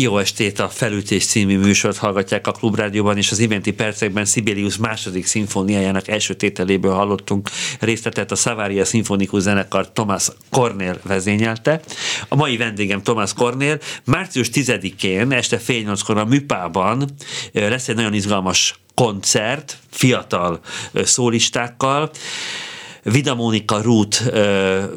Jó 0.00 0.18
estét 0.18 0.58
a 0.58 0.68
Felütés 0.68 1.26
című 1.26 1.58
műsort 1.58 1.96
hallgatják 1.96 2.46
a 2.46 2.52
Klubrádióban, 2.52 3.16
és 3.16 3.30
az 3.30 3.38
iménti 3.38 3.72
percekben 3.72 4.24
Sibelius 4.24 4.76
második 4.76 5.26
szimfóniájának 5.26 6.08
első 6.08 6.34
tételéből 6.34 6.92
hallottunk 6.92 7.50
részletet 7.80 8.30
a 8.30 8.34
Savaria 8.34 8.84
Szimfonikus 8.84 9.42
Zenekar 9.42 9.92
Thomas 9.92 10.28
Cornél 10.50 11.00
vezényelte. 11.02 11.80
A 12.28 12.36
mai 12.36 12.56
vendégem 12.56 13.02
Thomas 13.02 13.32
Cornél. 13.32 13.78
Március 14.04 14.48
10-én 14.52 15.32
este 15.32 15.58
fél 15.58 15.82
nyolckor 15.82 16.16
a 16.16 16.24
Műpában 16.24 17.04
lesz 17.52 17.88
egy 17.88 17.96
nagyon 17.96 18.14
izgalmas 18.14 18.80
koncert 18.94 19.78
fiatal 19.90 20.60
szólistákkal. 20.94 22.10
Vida 23.02 23.34
Mónika 23.34 23.80
Ruth 23.82 24.22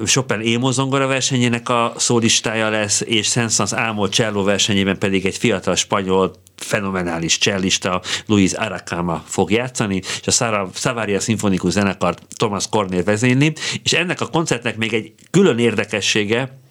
Chopin 0.06 0.40
Émo 0.40 0.72
versenyének 0.90 1.70
a 1.70 1.94
szólistája 1.98 2.70
lesz, 2.70 3.02
és 3.06 3.28
Sensans 3.28 3.74
Ámol 3.74 4.08
Cello 4.08 4.44
versenyében 4.44 4.98
pedig 4.98 5.26
egy 5.26 5.38
fiatal 5.38 5.76
spanyol 5.76 6.34
fenomenális 6.56 7.38
csellista 7.38 8.02
Luis 8.26 8.52
Aracama 8.52 9.24
fog 9.26 9.52
játszani, 9.52 10.02
és 10.26 10.40
a 10.40 10.70
Savaria 10.74 11.20
Szimfonikus 11.20 11.72
Zenekart 11.72 12.22
Thomas 12.36 12.70
Cornél 12.70 13.04
vezényli, 13.04 13.54
és 13.84 13.94
ennek 13.94 14.22
a 14.22 14.28
koncertnek 14.28 14.78
még 14.78 14.94
egy 14.94 15.14
külön 15.32 15.60
érdekessége, 15.60 16.62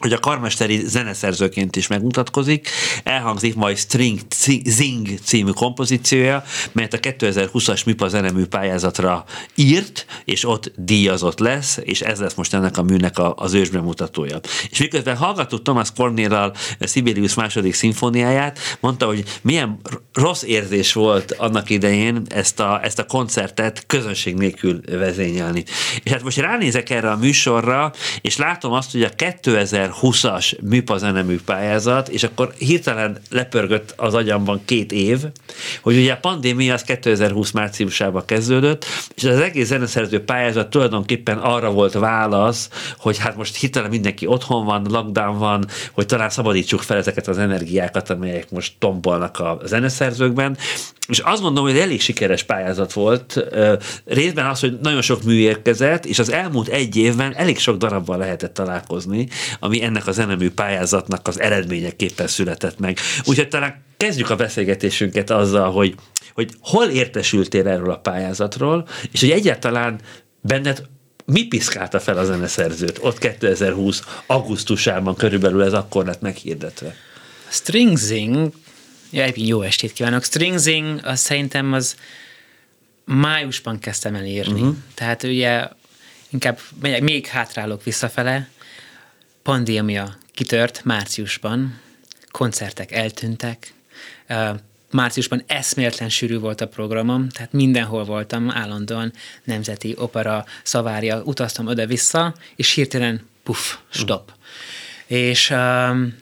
hogy 0.00 0.12
a 0.12 0.18
karmesteri 0.18 0.82
zeneszerzőként 0.86 1.76
is 1.76 1.86
megmutatkozik, 1.86 2.68
elhangzik 3.04 3.54
majd 3.54 3.76
String 3.76 4.20
Zing 4.64 5.08
című 5.24 5.50
kompozíciója, 5.50 6.44
melyet 6.72 6.94
a 6.94 6.98
2020-as 6.98 7.84
MIPA 7.84 8.08
zenemű 8.08 8.44
pályázatra 8.44 9.24
írt, 9.54 10.06
és 10.24 10.44
ott 10.44 10.72
díjazott 10.76 11.38
lesz, 11.38 11.78
és 11.82 12.00
ez 12.00 12.20
lesz 12.20 12.34
most 12.34 12.54
ennek 12.54 12.78
a 12.78 12.82
műnek 12.82 13.18
a, 13.18 13.34
az 13.36 13.52
ősbemutatója. 13.52 14.40
És 14.70 14.78
miközben 14.78 15.16
hallgattuk 15.16 15.62
Thomas 15.62 15.92
Cornéllal 15.96 16.54
Sibelius 16.80 17.34
második 17.34 17.74
szimfóniáját, 17.74 18.58
mondta, 18.80 19.06
hogy 19.06 19.24
milyen 19.42 19.80
rossz 20.12 20.42
érzés 20.42 20.92
volt 20.92 21.32
annak 21.32 21.70
idején 21.70 22.22
ezt 22.28 22.60
a, 22.60 22.80
ezt 22.82 22.98
a 22.98 23.06
koncertet 23.06 23.84
közönség 23.86 24.34
nélkül 24.34 24.80
vezényelni. 24.90 25.64
És 26.02 26.10
hát 26.10 26.22
most 26.22 26.38
ránézek 26.38 26.90
erre 26.90 27.10
a 27.10 27.16
műsorra, 27.16 27.92
és 28.20 28.36
látom 28.36 28.72
azt, 28.72 28.92
hogy 28.92 29.02
a 29.02 29.08
2000 29.08 29.89
2020-as 29.90 30.60
műpa 30.62 30.98
zenemű 30.98 31.38
pályázat, 31.44 32.08
és 32.08 32.22
akkor 32.22 32.52
hirtelen 32.58 33.18
lepörgött 33.30 33.92
az 33.96 34.14
agyamban 34.14 34.60
két 34.64 34.92
év, 34.92 35.18
hogy 35.82 35.96
ugye 35.96 36.12
a 36.12 36.18
pandémia 36.20 36.74
az 36.74 36.82
2020 36.82 37.50
márciusában 37.50 38.24
kezdődött, 38.24 38.84
és 39.14 39.24
az 39.24 39.38
egész 39.38 39.66
zeneszerző 39.66 40.24
pályázat 40.24 40.70
tulajdonképpen 40.70 41.38
arra 41.38 41.70
volt 41.70 41.92
válasz, 41.92 42.68
hogy 42.98 43.18
hát 43.18 43.36
most 43.36 43.56
hirtelen 43.56 43.90
mindenki 43.90 44.26
otthon 44.26 44.64
van, 44.64 44.86
lockdown 44.90 45.38
van, 45.38 45.66
hogy 45.92 46.06
talán 46.06 46.30
szabadítsuk 46.30 46.80
fel 46.80 46.96
ezeket 46.96 47.28
az 47.28 47.38
energiákat, 47.38 48.10
amelyek 48.10 48.50
most 48.50 48.72
tombolnak 48.78 49.38
a 49.38 49.58
zeneszerzőkben, 49.64 50.56
és 51.10 51.18
azt 51.18 51.42
gondolom, 51.42 51.70
hogy 51.70 51.78
elég 51.78 52.00
sikeres 52.00 52.42
pályázat 52.42 52.92
volt. 52.92 53.44
Részben 54.04 54.46
az, 54.46 54.60
hogy 54.60 54.78
nagyon 54.82 55.02
sok 55.02 55.22
mű 55.22 55.38
érkezett, 55.38 56.04
és 56.06 56.18
az 56.18 56.32
elmúlt 56.32 56.68
egy 56.68 56.96
évben 56.96 57.34
elég 57.36 57.58
sok 57.58 57.76
darabban 57.76 58.18
lehetett 58.18 58.54
találkozni, 58.54 59.28
ami 59.60 59.79
ennek 59.82 60.06
a 60.06 60.12
zenemű 60.12 60.50
pályázatnak 60.50 61.28
az 61.28 61.40
eredményeképpen 61.40 62.26
született 62.26 62.78
meg. 62.78 62.98
Úgyhogy 63.24 63.48
talán 63.48 63.84
kezdjük 63.96 64.30
a 64.30 64.36
beszélgetésünket 64.36 65.30
azzal, 65.30 65.72
hogy, 65.72 65.94
hogy 66.34 66.50
hol 66.60 66.88
értesültél 66.88 67.68
erről 67.68 67.90
a 67.90 67.98
pályázatról, 67.98 68.88
és 69.12 69.20
hogy 69.20 69.30
egyáltalán 69.30 70.00
benned 70.40 70.82
mi 71.24 71.46
piszkálta 71.46 72.00
fel 72.00 72.18
a 72.18 72.24
zeneszerzőt 72.24 72.98
ott 73.02 73.18
2020 73.18 74.02
augusztusában 74.26 75.14
körülbelül 75.14 75.62
ez 75.62 75.72
akkor 75.72 76.04
lett 76.04 76.20
meghirdetve? 76.20 76.94
Stringsing 77.48 78.52
Ja, 79.10 79.26
jó 79.34 79.62
estét 79.62 79.92
kívánok. 79.92 80.24
Stringsing, 80.24 81.00
az 81.04 81.20
szerintem 81.20 81.72
az 81.72 81.96
májusban 83.04 83.78
kezdtem 83.78 84.14
el 84.14 84.24
írni. 84.24 84.60
Uh-huh. 84.60 84.76
Tehát 84.94 85.22
ugye 85.22 85.68
inkább 86.28 86.58
még 87.00 87.26
hátrálok 87.26 87.84
visszafele. 87.84 88.48
Pandémia 89.42 90.16
kitört 90.32 90.84
márciusban, 90.84 91.80
koncertek 92.30 92.92
eltűntek, 92.92 93.72
márciusban 94.90 95.42
eszméletlen 95.46 96.08
sűrű 96.08 96.38
volt 96.38 96.60
a 96.60 96.68
programom, 96.68 97.28
tehát 97.28 97.52
mindenhol 97.52 98.04
voltam 98.04 98.50
állandóan, 98.50 99.12
nemzeti 99.44 99.94
opera, 99.98 100.44
szavária, 100.62 101.22
utaztam 101.22 101.66
oda-vissza, 101.66 102.34
és 102.56 102.72
hirtelen 102.72 103.28
puff, 103.42 103.74
stop. 103.88 104.32
És 105.06 105.50
um, 105.50 106.14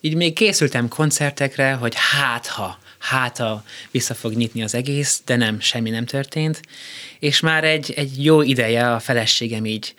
így 0.00 0.14
még 0.14 0.32
készültem 0.32 0.88
koncertekre, 0.88 1.72
hogy 1.72 1.94
hát 1.96 2.46
ha, 2.46 2.78
hát 2.98 3.38
ha 3.38 3.64
vissza 3.90 4.14
fog 4.14 4.32
nyitni 4.32 4.62
az 4.62 4.74
egész, 4.74 5.20
de 5.24 5.36
nem, 5.36 5.60
semmi 5.60 5.90
nem 5.90 6.04
történt. 6.04 6.60
És 7.18 7.40
már 7.40 7.64
egy, 7.64 7.92
egy 7.96 8.24
jó 8.24 8.42
ideje 8.42 8.92
a 8.92 9.00
feleségem 9.00 9.66
így 9.66 9.94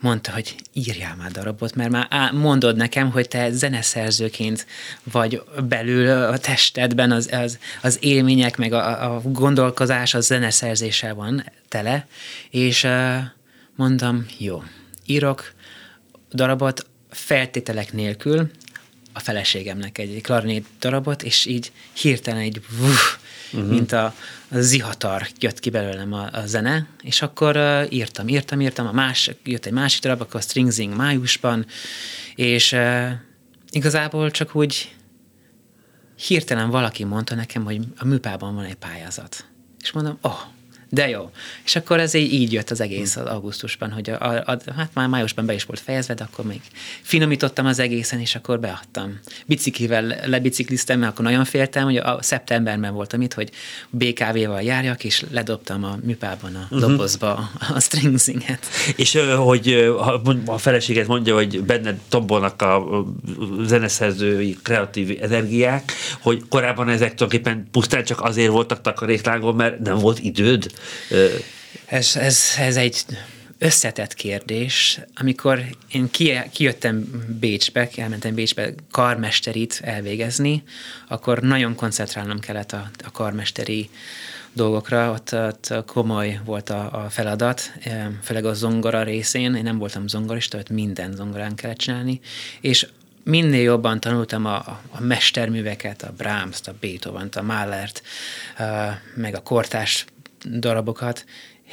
mondta, 0.00 0.32
hogy 0.32 0.54
írjál 0.72 1.16
már 1.16 1.30
darabot, 1.30 1.74
mert 1.74 1.90
már 1.90 2.32
mondod 2.32 2.76
nekem, 2.76 3.10
hogy 3.10 3.28
te 3.28 3.50
zeneszerzőként 3.50 4.66
vagy 5.02 5.42
belül 5.68 6.10
a 6.10 6.38
testedben 6.38 7.10
az, 7.10 7.28
az, 7.32 7.58
az 7.82 7.98
élmények, 8.00 8.56
meg 8.56 8.72
a, 8.72 9.14
a 9.14 9.20
gondolkozás 9.24 10.14
a 10.14 10.20
zeneszerzéssel 10.20 11.14
van 11.14 11.44
tele, 11.68 12.06
és 12.50 12.84
uh, 12.84 13.16
mondtam, 13.76 14.26
jó, 14.38 14.62
írok 15.06 15.52
darabot 16.32 16.86
feltételek 17.10 17.92
nélkül, 17.92 18.50
a 19.12 19.20
feleségemnek 19.20 19.98
egy 19.98 20.20
klarinét 20.22 20.66
darabot, 20.80 21.22
és 21.22 21.46
így 21.46 21.72
hirtelen 21.92 22.40
egy 22.40 22.60
vuf, 22.78 23.18
uh-huh. 23.52 23.70
mint 23.70 23.92
a, 23.92 24.14
a 24.50 24.60
zihatar 24.60 25.26
jött 25.38 25.60
ki 25.60 25.70
belőlem 25.70 26.12
a, 26.12 26.28
a 26.32 26.46
zene, 26.46 26.86
és 27.02 27.22
akkor 27.22 27.56
uh, 27.56 27.92
írtam, 27.92 28.28
írtam, 28.28 28.60
írtam, 28.60 28.86
a 28.86 28.92
más, 28.92 29.30
jött 29.44 29.66
egy 29.66 29.72
másik 29.72 30.02
darab, 30.02 30.20
akkor 30.20 30.36
a 30.36 30.42
Stringsing 30.42 30.96
májusban, 30.96 31.66
és 32.34 32.72
uh, 32.72 33.10
igazából 33.70 34.30
csak 34.30 34.54
úgy 34.54 34.94
hirtelen 36.16 36.70
valaki 36.70 37.04
mondta 37.04 37.34
nekem, 37.34 37.64
hogy 37.64 37.80
a 37.96 38.04
műpában 38.04 38.54
van 38.54 38.64
egy 38.64 38.74
pályázat. 38.74 39.44
És 39.80 39.92
mondom, 39.92 40.18
oh, 40.20 40.40
de 40.90 41.08
jó. 41.08 41.30
És 41.64 41.76
akkor 41.76 42.00
ez 42.00 42.14
így, 42.14 42.32
így 42.32 42.52
jött 42.52 42.70
az 42.70 42.80
egész 42.80 43.16
az 43.16 43.26
augusztusban, 43.26 43.90
hogy 43.90 44.10
a, 44.10 44.14
a, 44.20 44.42
a, 44.46 44.58
hát 44.76 44.90
már 44.94 45.08
májusban 45.08 45.46
be 45.46 45.54
is 45.54 45.64
volt 45.64 45.80
fejezve, 45.80 46.14
de 46.14 46.24
akkor 46.24 46.44
még 46.44 46.60
finomítottam 47.02 47.66
az 47.66 47.78
egészen, 47.78 48.20
és 48.20 48.34
akkor 48.34 48.60
beadtam. 48.60 49.20
Biciklivel 49.46 50.16
lebicikliztem, 50.26 50.98
mert 50.98 51.12
akkor 51.12 51.24
nagyon 51.24 51.44
féltem, 51.44 51.84
hogy 51.84 51.96
a 51.96 52.18
szeptemberben 52.22 52.94
voltam 52.94 53.20
itt, 53.20 53.34
hogy 53.34 53.50
BKV-val 53.90 54.62
járjak, 54.62 55.04
és 55.04 55.24
ledobtam 55.30 55.84
a 55.84 55.98
műpában 56.02 56.54
a 56.54 56.62
uh-huh. 56.62 56.80
dobozba 56.80 57.50
a 57.74 57.80
stringsinget. 57.80 58.66
És 58.96 59.18
hogy 59.36 59.92
a 60.46 60.58
feleséget 60.58 61.06
mondja, 61.06 61.34
hogy 61.34 61.62
benned 61.62 61.98
tombolnak 62.08 62.62
a 62.62 63.04
zeneszerzői 63.62 64.58
kreatív 64.62 65.18
energiák, 65.20 65.92
hogy 66.20 66.42
korábban 66.48 66.88
ezek 66.88 67.14
tulajdonképpen 67.14 67.68
pusztán 67.70 68.04
csak 68.04 68.20
azért 68.20 68.50
voltak 68.50 68.80
takaréklágon, 68.80 69.54
mert 69.54 69.78
nem 69.78 69.98
volt 69.98 70.18
időd 70.18 70.70
ez, 71.86 72.16
ez, 72.16 72.44
ez 72.58 72.76
egy 72.76 73.04
összetett 73.58 74.14
kérdés. 74.14 75.00
Amikor 75.14 75.64
én 75.88 76.10
kijöttem 76.52 77.24
Bécsbe, 77.40 77.88
elmentem 77.96 78.34
Bécsbe 78.34 78.72
karmesterit 78.90 79.80
elvégezni, 79.84 80.62
akkor 81.08 81.40
nagyon 81.40 81.74
koncentrálnom 81.74 82.38
kellett 82.38 82.72
a, 82.72 82.90
a 83.04 83.10
karmesteri 83.10 83.90
dolgokra, 84.52 85.10
ott, 85.10 85.32
ott 85.34 85.84
komoly 85.86 86.40
volt 86.44 86.70
a, 86.70 87.04
a 87.04 87.10
feladat, 87.10 87.72
főleg 88.22 88.44
a 88.44 88.54
zongora 88.54 89.02
részén, 89.02 89.54
én 89.54 89.62
nem 89.62 89.78
voltam 89.78 90.08
zongorista, 90.08 90.58
ott 90.58 90.70
minden 90.70 91.14
zongorán 91.14 91.54
kellett 91.54 91.78
csinálni, 91.78 92.20
és 92.60 92.86
minél 93.24 93.62
jobban 93.62 94.00
tanultam 94.00 94.46
a, 94.46 94.56
a 94.90 95.00
mesterműveket, 95.00 96.02
a 96.02 96.12
Brahms-t, 96.16 96.68
a 96.68 96.74
Beethoven-t, 96.80 97.36
a 97.36 97.42
Mahlert, 97.42 98.02
meg 99.14 99.34
a 99.34 99.42
kortás 99.42 100.06
darabokat, 100.44 101.24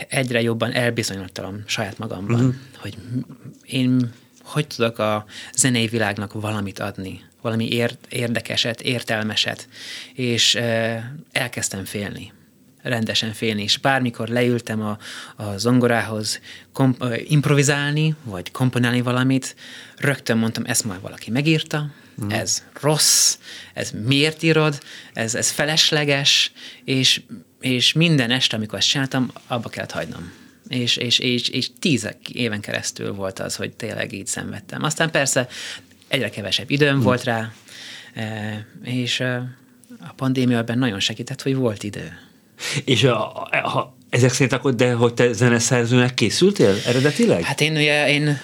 egyre 0.09 0.41
jobban 0.41 0.71
elbizonyodtam 0.71 1.63
saját 1.65 1.97
magamban, 1.97 2.39
uh-huh. 2.39 2.55
hogy 2.77 2.97
én 3.65 4.12
hogy 4.43 4.67
tudok 4.67 5.00
a 5.00 5.25
zenei 5.53 5.88
világnak 5.88 6.33
valamit 6.33 6.79
adni, 6.79 7.21
valami 7.41 7.69
érdekeset, 8.09 8.81
értelmeset, 8.81 9.67
és 10.13 10.55
elkezdtem 11.31 11.86
félni 11.86 12.31
rendesen 12.81 13.33
félni, 13.33 13.63
és 13.63 13.77
bármikor 13.77 14.27
leültem 14.27 14.81
a, 14.81 14.97
a 15.36 15.57
zongorához 15.57 16.39
komp- 16.74 17.03
improvizálni, 17.27 18.15
vagy 18.24 18.51
komponálni 18.51 19.01
valamit, 19.01 19.55
rögtön 19.97 20.38
mondtam, 20.38 20.63
ezt 20.65 20.83
majd 20.83 21.01
valaki 21.01 21.31
megírta, 21.31 21.91
mm. 22.24 22.29
ez 22.29 22.63
rossz, 22.81 23.38
ez 23.74 23.91
miért 24.05 24.43
írod, 24.43 24.79
ez, 25.13 25.36
ez 25.36 25.50
felesleges, 25.50 26.51
és, 26.83 27.21
és 27.59 27.93
minden 27.93 28.31
este, 28.31 28.55
amikor 28.55 28.77
ezt 28.77 28.87
csináltam, 28.87 29.31
abba 29.47 29.69
kellett 29.69 29.91
hagynom. 29.91 30.31
És, 30.67 30.97
és, 30.97 31.19
és, 31.19 31.49
és 31.49 31.69
tíz 31.79 32.15
éven 32.31 32.61
keresztül 32.61 33.13
volt 33.13 33.39
az, 33.39 33.55
hogy 33.55 33.71
tényleg 33.71 34.13
így 34.13 34.27
szenvedtem. 34.27 34.83
Aztán 34.83 35.11
persze 35.11 35.47
egyre 36.07 36.29
kevesebb 36.29 36.69
időm 36.69 36.97
mm. 36.97 37.01
volt 37.01 37.23
rá, 37.23 37.51
E, 38.17 38.65
és 38.83 39.19
e, 39.19 39.57
a 39.99 40.13
pandémia 40.15 40.57
ebben 40.57 40.77
nagyon 40.77 40.99
segített, 40.99 41.41
hogy 41.41 41.55
volt 41.55 41.83
idő. 41.83 42.19
És 42.85 43.03
a, 43.03 43.43
a, 43.43 43.95
ezek 44.09 44.31
szerint 44.31 44.53
akkor, 44.53 44.75
de 44.75 44.93
hogy 44.93 45.13
te 45.13 45.31
zeneszerzőnek 45.31 46.13
készültél 46.13 46.75
eredetileg? 46.85 47.43
Hát 47.43 47.61
én 47.61 47.75
ugye, 47.75 48.09
én 48.09 48.39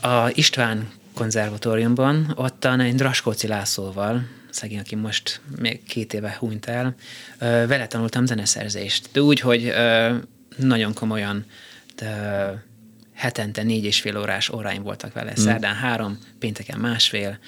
a 0.00 0.30
István 0.32 0.90
konzervatóriumban, 1.14 2.32
ottan 2.36 2.80
egy 2.80 2.94
Draskóci 2.94 3.46
Lászlóval, 3.46 4.22
szegény, 4.54 4.78
aki 4.78 4.94
most 4.94 5.40
még 5.58 5.82
két 5.82 6.14
éve 6.14 6.36
hunyt 6.38 6.66
el, 6.66 6.94
vele 7.38 7.86
tanultam 7.86 8.26
zeneszerzést. 8.26 9.08
De 9.12 9.22
úgy, 9.22 9.40
hogy 9.40 9.74
nagyon 10.56 10.94
komolyan 10.94 11.44
de 11.96 12.62
hetente 13.14 13.62
négy 13.62 13.84
és 13.84 14.00
fél 14.00 14.18
órás 14.18 14.48
óráim 14.48 14.82
voltak 14.82 15.12
vele, 15.12 15.30
mm. 15.30 15.42
szerdán 15.42 15.74
három, 15.74 16.18
pénteken 16.38 16.78
másfél, 16.78 17.38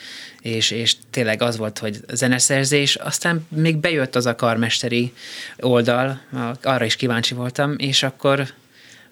és, 0.41 0.71
és 0.71 0.97
tényleg 1.11 1.43
az 1.43 1.57
volt, 1.57 1.79
hogy 1.79 2.01
zeneszerzés, 2.13 2.95
aztán 2.95 3.47
még 3.49 3.77
bejött 3.77 4.17
az 4.17 4.27
a 4.27 4.35
karmesteri 4.35 5.13
oldal, 5.59 6.21
arra 6.63 6.85
is 6.85 6.97
kíváncsi 6.97 7.35
voltam, 7.35 7.75
és 7.79 8.03
akkor 8.03 8.47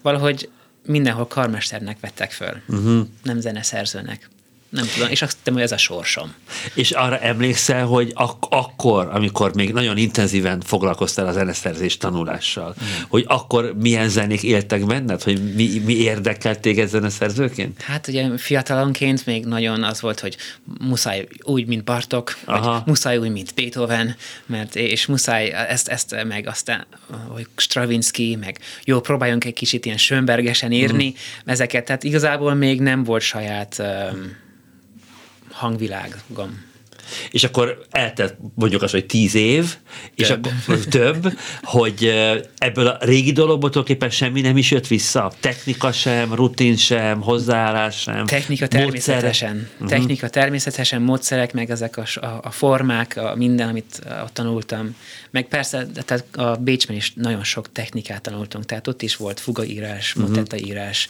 valahogy 0.01 0.49
mindenhol 0.85 1.27
karmesternek 1.27 1.99
vettek 1.99 2.31
föl, 2.31 2.61
uh-huh. 2.67 3.07
nem 3.23 3.39
zeneszerzőnek 3.39 4.29
nem 4.75 4.85
tudom, 4.93 5.09
és 5.09 5.21
azt 5.21 5.35
hittem, 5.37 5.53
hogy 5.53 5.63
ez 5.63 5.71
a 5.71 5.77
sorsom. 5.77 6.33
És 6.73 6.91
arra 6.91 7.19
emlékszel, 7.19 7.85
hogy 7.85 8.11
ak- 8.13 8.45
akkor, 8.49 9.09
amikor 9.11 9.53
még 9.53 9.73
nagyon 9.73 9.97
intenzíven 9.97 10.61
foglalkoztál 10.61 11.27
a 11.27 11.31
zeneszerzés 11.31 11.97
tanulással, 11.97 12.75
mm. 12.83 13.01
hogy 13.07 13.23
akkor 13.27 13.73
milyen 13.79 14.09
zenék 14.09 14.43
éltek 14.43 14.85
benned, 14.85 15.23
hogy 15.23 15.53
mi, 15.53 15.81
mi 15.85 15.93
érdekelt 15.93 16.59
téged 16.59 16.87
zeneszerzőként? 16.87 17.81
Hát 17.81 18.07
ugye 18.07 18.37
fiatalonként 18.37 19.25
még 19.25 19.45
nagyon 19.45 19.83
az 19.83 20.01
volt, 20.01 20.19
hogy 20.19 20.37
muszáj 20.79 21.27
úgy, 21.41 21.65
mint 21.65 21.83
Bartok, 21.83 22.37
Aha. 22.45 22.71
vagy 22.71 22.81
muszáj 22.85 23.17
úgy, 23.17 23.31
mint 23.31 23.53
Beethoven, 23.53 24.15
mert 24.45 24.75
és 24.75 25.05
muszáj 25.05 25.51
ezt, 25.51 25.87
ezt 25.87 26.23
meg 26.27 26.47
aztán, 26.47 26.85
hogy 27.27 27.47
Stravinsky, 27.55 28.35
meg 28.35 28.59
jó, 28.83 28.99
próbáljunk 28.99 29.45
egy 29.45 29.53
kicsit 29.53 29.85
ilyen 29.85 29.97
Schönbergesen 29.97 30.71
írni, 30.71 31.07
mm. 31.07 31.49
ezeket, 31.49 31.85
tehát 31.85 32.03
igazából 32.03 32.53
még 32.53 32.81
nem 32.81 33.03
volt 33.03 33.21
saját 33.21 33.75
um, 33.79 34.43
hangvilágom. 35.55 36.74
És 37.31 37.43
akkor 37.43 37.85
eltelt 37.91 38.35
mondjuk 38.55 38.81
az, 38.81 38.91
hogy 38.91 39.05
tíz 39.05 39.35
év, 39.35 39.75
és 40.15 40.27
több. 40.27 40.45
akkor 40.45 40.77
több, 40.77 41.37
hogy 41.61 42.13
ebből 42.57 42.87
a 42.87 42.97
régi 42.99 43.31
dologból 43.31 43.69
tulajdonképpen 43.69 44.09
semmi 44.09 44.41
nem 44.41 44.57
is 44.57 44.71
jött 44.71 44.87
vissza. 44.87 45.31
Technika 45.39 45.91
sem, 45.91 46.33
rutin 46.33 46.75
sem, 46.75 47.21
hozzáállás 47.21 47.99
sem. 47.99 48.25
Technika 48.25 48.67
természetesen. 48.67 49.69
Uh-huh. 49.73 49.89
Technika 49.89 50.29
természetesen, 50.29 51.01
módszerek, 51.01 51.53
meg 51.53 51.69
ezek 51.69 51.97
a, 51.97 52.05
a, 52.25 52.39
a 52.43 52.51
formák, 52.51 53.17
a 53.17 53.35
minden, 53.35 53.69
amit 53.69 54.01
ott 54.23 54.33
tanultam. 54.33 54.95
Meg 55.31 55.47
persze, 55.47 55.87
tehát 56.05 56.25
a 56.37 56.55
Bécsben 56.55 56.95
is 56.95 57.13
nagyon 57.15 57.43
sok 57.43 57.71
technikát 57.71 58.21
tanultunk, 58.21 58.65
tehát 58.65 58.87
ott 58.87 59.01
is 59.01 59.15
volt 59.15 59.39
fugaírás, 59.39 60.15
uh-huh. 60.15 60.29
motetaírás, 60.29 61.09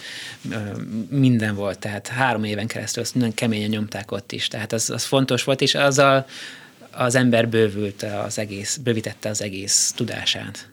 minden 1.10 1.56
volt, 1.56 1.80
tehát 1.80 2.08
három 2.08 2.44
éven 2.44 2.68
keresztül 2.68 3.04
azt 3.04 3.16
nagyon 3.16 3.34
keményen 3.34 3.70
nyomták 3.70 4.12
ott 4.12 4.32
is, 4.32 4.48
tehát 4.48 4.74
az, 4.74 4.90
az 4.90 5.04
fontos 5.04 5.44
volt, 5.44 5.62
és 5.62 5.74
azzal 5.86 6.26
az 6.92 7.16
ember 7.16 7.50
bővült 7.50 8.06
az 8.26 8.40
egész, 8.40 8.78
bővítette 8.84 9.30
az 9.30 9.42
egész 9.42 9.94
tudását. 9.96 10.70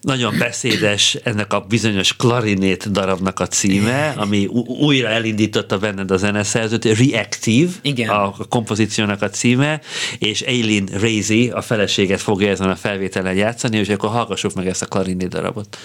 Nagyon 0.00 0.38
beszédes 0.38 1.14
ennek 1.14 1.52
a 1.52 1.60
bizonyos 1.60 2.16
klarinét 2.16 2.90
darabnak 2.90 3.40
a 3.40 3.46
címe, 3.46 4.08
ami 4.16 4.46
újra 4.80 5.08
elindította 5.08 5.78
benned 5.78 6.10
a 6.10 6.16
zeneszerzőt, 6.16 6.84
Reactive, 6.84 7.70
Igen. 7.82 8.08
a 8.08 8.34
kompozíciónak 8.48 9.22
a 9.22 9.28
címe, 9.28 9.80
és 10.18 10.40
Eileen 10.40 10.88
Razy, 10.92 11.50
a 11.50 11.60
feleséget 11.60 12.20
fogja 12.20 12.48
ezen 12.48 12.70
a 12.70 12.76
felvételen 12.76 13.34
játszani, 13.34 13.76
és 13.76 13.88
akkor 13.88 14.10
hallgassuk 14.10 14.54
meg 14.54 14.66
ezt 14.66 14.82
a 14.82 14.86
klarinét 14.86 15.28
darabot. 15.28 15.78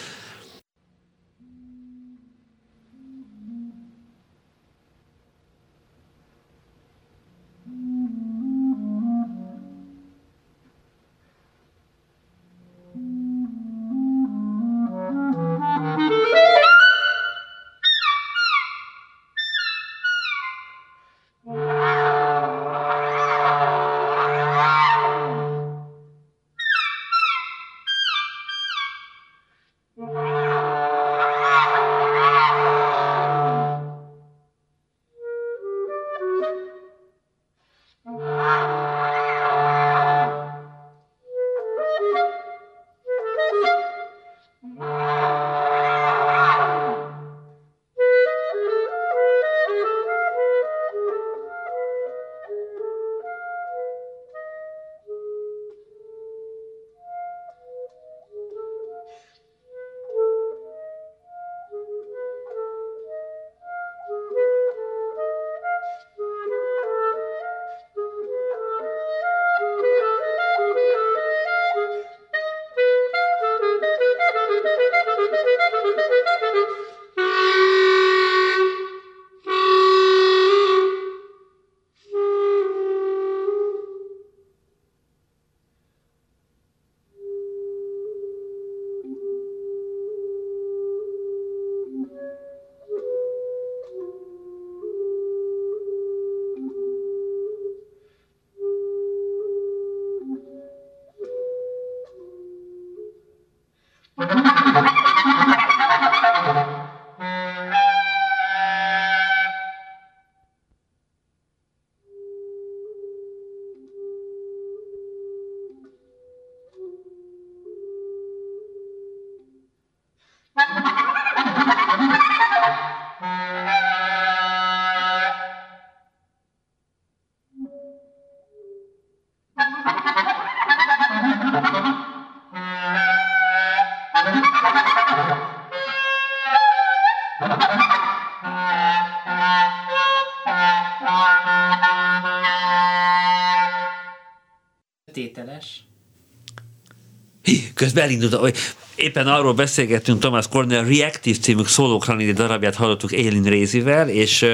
Közben 148.00 148.06
elindult, 148.06 148.34
hogy 148.34 148.58
éppen 149.00 149.28
arról 149.28 149.54
beszélgettünk 149.54 150.20
Thomas 150.20 150.48
Cornell 150.48 150.84
Reactive 150.84 151.38
című 151.38 151.62
szólókranidi 151.66 152.32
darabját 152.32 152.76
hallottuk 152.76 153.12
Élin 153.12 153.44
Rézivel, 153.44 154.10
és 154.10 154.46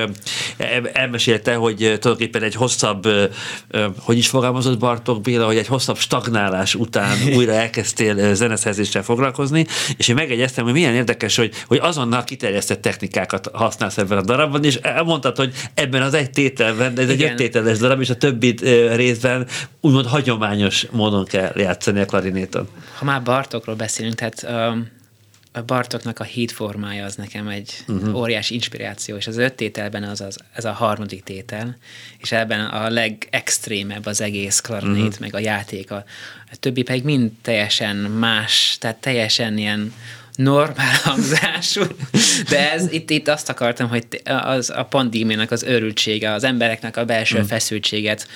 elmesélte, 0.94 1.56
hogy 1.56 1.76
tulajdonképpen 1.76 2.44
egy 2.44 2.56
hosszabb, 2.56 3.08
hogy 4.00 4.18
is 4.18 4.28
fogalmazott 4.28 4.80
Bartok 4.80 5.22
Béla, 5.22 5.46
hogy 5.46 5.58
egy 5.58 5.68
hosszabb 5.68 5.98
stagnálás 5.98 6.76
után 6.76 7.18
újra 7.36 7.52
elkezdtél 7.52 8.36
zeneszerzéssel 8.36 9.04
foglalkozni, 9.04 9.66
és 9.98 10.08
én 10.08 10.16
megegyeztem, 10.16 10.64
hogy 10.64 10.74
milyen 10.74 10.96
érdekes, 10.96 11.36
hogy, 11.36 11.52
hogy 11.68 11.80
azonnal 11.82 12.24
kiterjesztett 12.24 12.82
technikákat 12.82 13.50
használsz 13.54 13.98
ebben 13.98 14.18
a 14.18 14.22
darabban, 14.22 14.64
és 14.64 14.76
elmondtad, 14.76 15.36
hogy 15.38 15.54
ebben 15.74 16.02
az 16.02 16.14
egy 16.14 16.30
tételben, 16.30 17.00
ez 17.00 17.10
Igen. 17.10 17.28
egy 17.28 17.32
öt 17.32 17.36
tételes 17.36 17.78
darab, 17.78 18.02
és 18.02 18.10
a 18.10 18.16
többi 18.16 18.56
részben 18.96 19.48
úgymond 19.82 20.06
hagyományos 20.06 20.88
módon 20.92 21.26
kell 21.26 21.52
játszani 21.56 22.00
a 22.00 22.06
klarinéton. 22.06 22.68
Ha 22.98 23.06
már 23.06 23.24
Bartokról 23.24 23.76
beszélünk, 23.76 24.16
tehát 24.16 24.35
um, 24.44 24.90
a 25.56 25.62
Bartoknak 25.62 26.20
a 26.20 26.24
híd 26.24 26.52
formája 26.52 27.06
az 27.06 27.16
nekem 27.16 27.48
egy 27.48 27.84
uh-huh. 27.88 28.16
óriási 28.16 28.54
inspiráció, 28.54 29.16
és 29.16 29.28
az 29.28 29.38
öt 29.38 29.54
tételben 29.54 30.04
az, 30.04 30.22
az 30.22 30.38
ez 30.54 30.66
a 30.66 30.72
harmadik 30.72 31.24
tétel, 31.24 31.78
és 32.18 32.32
ebben 32.32 32.66
a 32.66 32.90
legextrémebb 32.90 34.06
az 34.06 34.22
egész 34.22 34.60
klarinét, 34.60 35.06
uh-huh. 35.06 35.20
meg 35.20 35.36
a 35.36 35.40
játék, 35.40 35.92
a, 35.92 36.04
a 36.52 36.56
többi 36.60 36.84
pedig 36.84 37.04
mind 37.04 37.32
teljesen 37.42 37.96
más, 37.96 38.78
tehát 38.80 38.98
teljesen 38.98 39.58
ilyen 39.58 39.94
normál 40.36 40.96
hangzású, 41.04 41.84
de 42.50 42.72
ez, 42.72 42.92
itt, 42.92 43.10
itt 43.10 43.28
azt 43.28 43.50
akartam, 43.50 43.90
hogy 43.90 44.22
az, 44.26 44.70
a 44.70 44.84
pandémiának 44.84 45.52
az 45.52 45.64
örültsége, 45.64 46.32
az 46.32 46.44
embereknek 46.44 46.98
a 46.98 47.06
belső 47.06 47.36
uh-huh. 47.36 47.50
feszültséget 47.50 48.28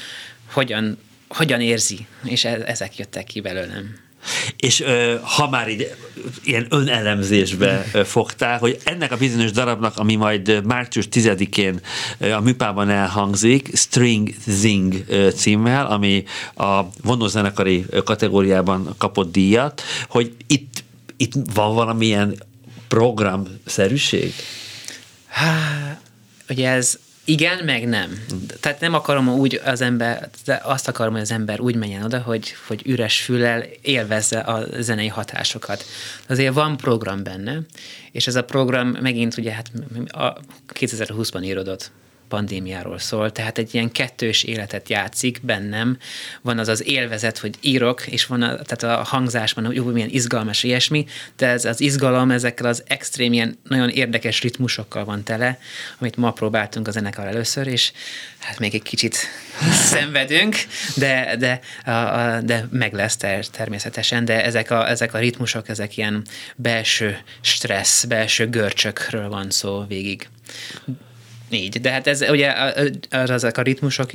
hogyan, 0.51 0.98
hogyan 1.27 1.62
érzi, 1.62 2.08
és 2.24 2.46
e, 2.46 2.62
ezek 2.65 2.98
jöttek 2.98 3.24
ki 3.24 3.41
belőlem. 3.41 4.08
És 4.57 4.81
ö, 4.81 5.15
ha 5.21 5.49
már 5.49 5.69
így 5.69 5.95
ilyen 6.43 6.65
önelemzésbe 6.69 7.85
fogtál, 8.05 8.57
hogy 8.57 8.79
ennek 8.83 9.11
a 9.11 9.17
bizonyos 9.17 9.51
darabnak, 9.51 9.97
ami 9.97 10.15
majd 10.15 10.65
március 10.65 11.07
10-én 11.11 11.81
ö, 12.17 12.31
a 12.31 12.39
műpában 12.39 12.89
elhangzik, 12.89 13.69
String 13.73 14.33
Zing 14.45 15.03
ö, 15.07 15.29
címmel, 15.31 15.85
ami 15.85 16.23
a 16.55 16.81
vonózenekari 17.03 17.85
kategóriában 18.03 18.95
kapott 18.97 19.31
díjat, 19.31 19.81
hogy 20.09 20.35
itt, 20.47 20.83
itt 21.17 21.33
van 21.53 21.73
valamilyen 21.73 22.35
programszerűség? 22.88 24.33
Há, 25.27 25.99
ugye 26.49 26.69
ez 26.69 26.99
igen, 27.29 27.65
meg 27.65 27.88
nem. 27.88 28.24
Tehát 28.59 28.79
nem 28.79 28.93
akarom 28.93 29.29
úgy 29.29 29.62
az 29.65 29.81
ember, 29.81 30.29
de 30.45 30.62
azt 30.63 30.88
akarom, 30.88 31.13
hogy 31.13 31.21
az 31.21 31.31
ember 31.31 31.59
úgy 31.59 31.75
menjen 31.75 32.03
oda, 32.03 32.19
hogy, 32.19 32.53
hogy 32.67 32.81
üres 32.86 33.21
füllel 33.21 33.63
élvezze 33.81 34.39
a 34.39 34.81
zenei 34.81 35.07
hatásokat. 35.07 35.86
Azért 36.27 36.53
van 36.53 36.77
program 36.77 37.24
benne, 37.24 37.59
és 38.12 38.27
ez 38.27 38.36
a 38.36 38.43
program 38.43 38.88
megint 38.88 39.38
ugye 39.38 39.51
hát 39.51 39.71
a 40.07 40.39
2020-ban 40.74 41.43
írodott 41.43 41.91
pandémiáról 42.29 43.00
szól, 43.00 43.31
tehát 43.31 43.57
egy 43.57 43.74
ilyen 43.74 43.91
kettős 43.91 44.43
életet 44.43 44.89
játszik 44.89 45.39
bennem. 45.41 45.98
Van 46.41 46.59
az 46.59 46.67
az 46.67 46.88
élvezet, 46.88 47.38
hogy 47.38 47.55
írok, 47.62 48.07
és 48.07 48.25
van 48.25 48.41
a, 48.41 48.62
tehát 48.62 49.00
a 49.00 49.03
hangzásban, 49.03 49.65
hogy 49.65 49.75
jó, 49.75 49.86
milyen 49.86 50.09
izgalmas 50.09 50.63
ilyesmi, 50.63 51.05
de 51.38 51.48
ez 51.48 51.65
az 51.65 51.81
izgalom 51.81 52.31
ezekkel 52.31 52.65
az 52.65 52.83
extrém, 52.88 53.33
ilyen 53.33 53.59
nagyon 53.67 53.89
érdekes 53.89 54.41
ritmusokkal 54.41 55.05
van 55.05 55.24
tele, 55.24 55.59
amit 56.00 56.15
ma 56.15 56.31
próbáltunk 56.31 56.88
a 56.88 56.91
zenekar 56.91 57.27
először, 57.27 57.67
és 57.67 57.91
hát 58.39 58.59
még 58.59 58.74
egy 58.74 58.83
kicsit 58.83 59.17
szenvedünk, 59.91 60.55
de, 60.95 61.36
de, 61.39 61.59
de 62.41 62.67
meg 62.71 62.93
lesz 62.93 63.17
természetesen, 63.51 64.25
de 64.25 64.43
ezek 64.43 64.71
a, 64.71 64.89
ezek 64.89 65.13
a 65.13 65.17
ritmusok, 65.17 65.69
ezek 65.69 65.98
ilyen 65.98 66.25
belső 66.55 67.17
stressz, 67.41 68.03
belső 68.03 68.50
görcsökről 68.50 69.29
van 69.29 69.50
szó 69.50 69.86
végig. 69.88 70.27
Így, 71.51 71.82
de 71.82 71.91
hát 71.91 72.08
ez 72.08 72.22
ugye 72.22 72.53
ezek 73.10 73.58
a 73.58 73.62
ritmusok 73.62 74.13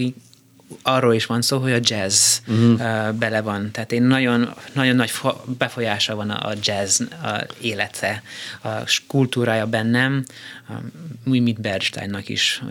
arról 0.83 1.14
is 1.14 1.26
van 1.26 1.42
szó, 1.42 1.59
hogy 1.59 1.73
a 1.73 1.78
jazz 1.80 2.38
uh-huh. 2.47 3.12
bele 3.12 3.40
van. 3.40 3.71
Tehát 3.71 3.92
én 3.92 4.02
nagyon, 4.02 4.54
nagyon 4.73 4.97
nagy 4.97 5.12
befolyása 5.59 6.14
van 6.14 6.30
a 6.30 6.52
jazz 6.62 7.00
a 7.00 7.47
élete, 7.61 8.23
a 8.62 8.68
kultúrája 9.06 9.66
bennem, 9.66 10.25
úgy, 11.26 11.40
mint 11.40 11.61
Bernsteinnak 11.61 12.28
is 12.28 12.62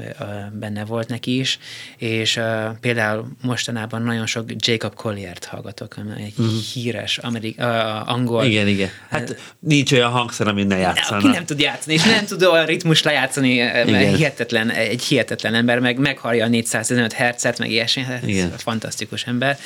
benne 0.52 0.86
volt 0.86 1.08
neki 1.08 1.40
is, 1.40 1.60
és 1.98 2.40
például 2.80 3.28
mostanában 3.42 4.02
nagyon 4.02 4.26
sok 4.26 4.46
Jacob 4.58 4.96
Colliert 4.96 5.46
hallgatok, 5.46 5.96
egy 6.18 6.34
uh-huh. 6.38 6.54
híres 6.74 7.18
amerik, 7.18 7.62
angol. 8.06 8.46
Igen, 8.46 8.68
igen. 8.68 8.90
Hát 9.10 9.56
nincs 9.60 9.92
olyan 9.92 10.12
hangszer, 10.12 10.48
ami 10.48 10.64
ne 10.64 10.78
játszana. 10.78 11.18
Aki 11.18 11.28
nem 11.28 11.46
tud 11.46 11.60
játszani, 11.60 11.96
és 11.96 12.04
nem 12.04 12.26
tud 12.26 12.44
olyan 12.44 12.66
ritmus 12.66 13.04
lejátszani, 13.04 13.58
mert 13.58 14.16
hihetetlen, 14.16 14.70
egy 14.70 15.04
hihetetlen 15.04 15.54
ember, 15.54 15.80
meg 15.80 15.98
meghalja 15.98 16.46
a 16.46 16.48
415 16.48 17.14
hercet, 17.14 17.60
meg 17.60 17.72
ilyesmi, 17.84 18.14
hát 18.14 18.28
igen. 18.28 18.58
fantasztikus 18.58 19.24
ember, 19.24 19.58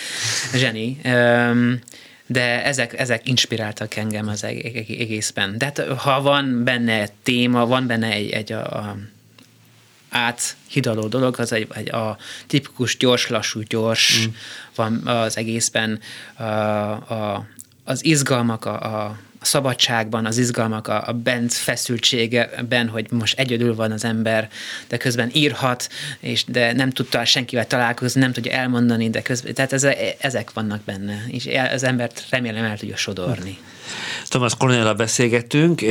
zseni. 0.56 0.98
De 2.30 2.64
ezek, 2.64 3.00
ezek 3.00 3.28
inspiráltak 3.28 3.96
engem 3.96 4.28
az 4.28 4.44
egészben. 4.44 5.58
De 5.58 5.66
hát, 5.66 5.80
ha 5.80 6.22
van 6.22 6.64
benne 6.64 7.08
téma, 7.24 7.66
van 7.66 7.88
benne 7.88 8.12
egy, 8.12 8.30
egy 8.30 8.52
a, 8.52 8.78
a 8.78 8.98
áthidaló 10.10 11.08
dolog, 11.08 11.40
az 11.40 11.52
egy, 11.52 11.68
egy 11.74 11.90
a 11.90 12.18
tipikus 12.48 12.98
gyors, 12.98 13.28
lassú, 13.28 13.62
gyors 13.62 14.28
mm. 14.28 14.32
van 14.76 15.08
az 15.08 15.38
egészben, 15.38 16.00
a, 16.36 16.44
a, 16.44 17.48
az 17.84 18.06
izgalmak, 18.06 18.66
a 18.66 18.84
a 18.84 19.18
szabadságban, 19.48 20.26
az 20.26 20.38
izgalmak, 20.38 20.88
a, 20.88 21.08
a 21.08 21.12
bent 21.14 21.54
feszültségeben, 21.54 22.88
hogy 22.88 23.12
most 23.12 23.40
egyedül 23.40 23.76
van 23.76 23.92
az 23.92 24.04
ember, 24.04 24.50
de 24.88 24.98
közben 24.98 25.30
írhat, 25.34 25.90
és 26.20 26.44
de 26.46 26.74
nem 26.74 26.90
tudta 26.90 27.26
senkivel 27.26 27.68
találkozni, 27.68 28.22
nem 28.22 28.32
tudja 28.32 28.52
elmondani, 28.52 29.10
de 29.10 29.22
közben, 29.22 29.54
tehát 29.54 29.74
ez, 29.74 29.88
ezek 30.20 30.54
vannak 30.54 30.82
benne, 30.82 31.24
és 31.28 31.50
az 31.74 31.84
embert 31.84 32.26
remélem 32.30 32.64
el 32.64 32.78
tudja 32.78 32.96
sodorni. 32.96 33.58
Thomas 34.28 34.56
Cornell 34.56 34.94
beszélgettünk, 34.94 35.82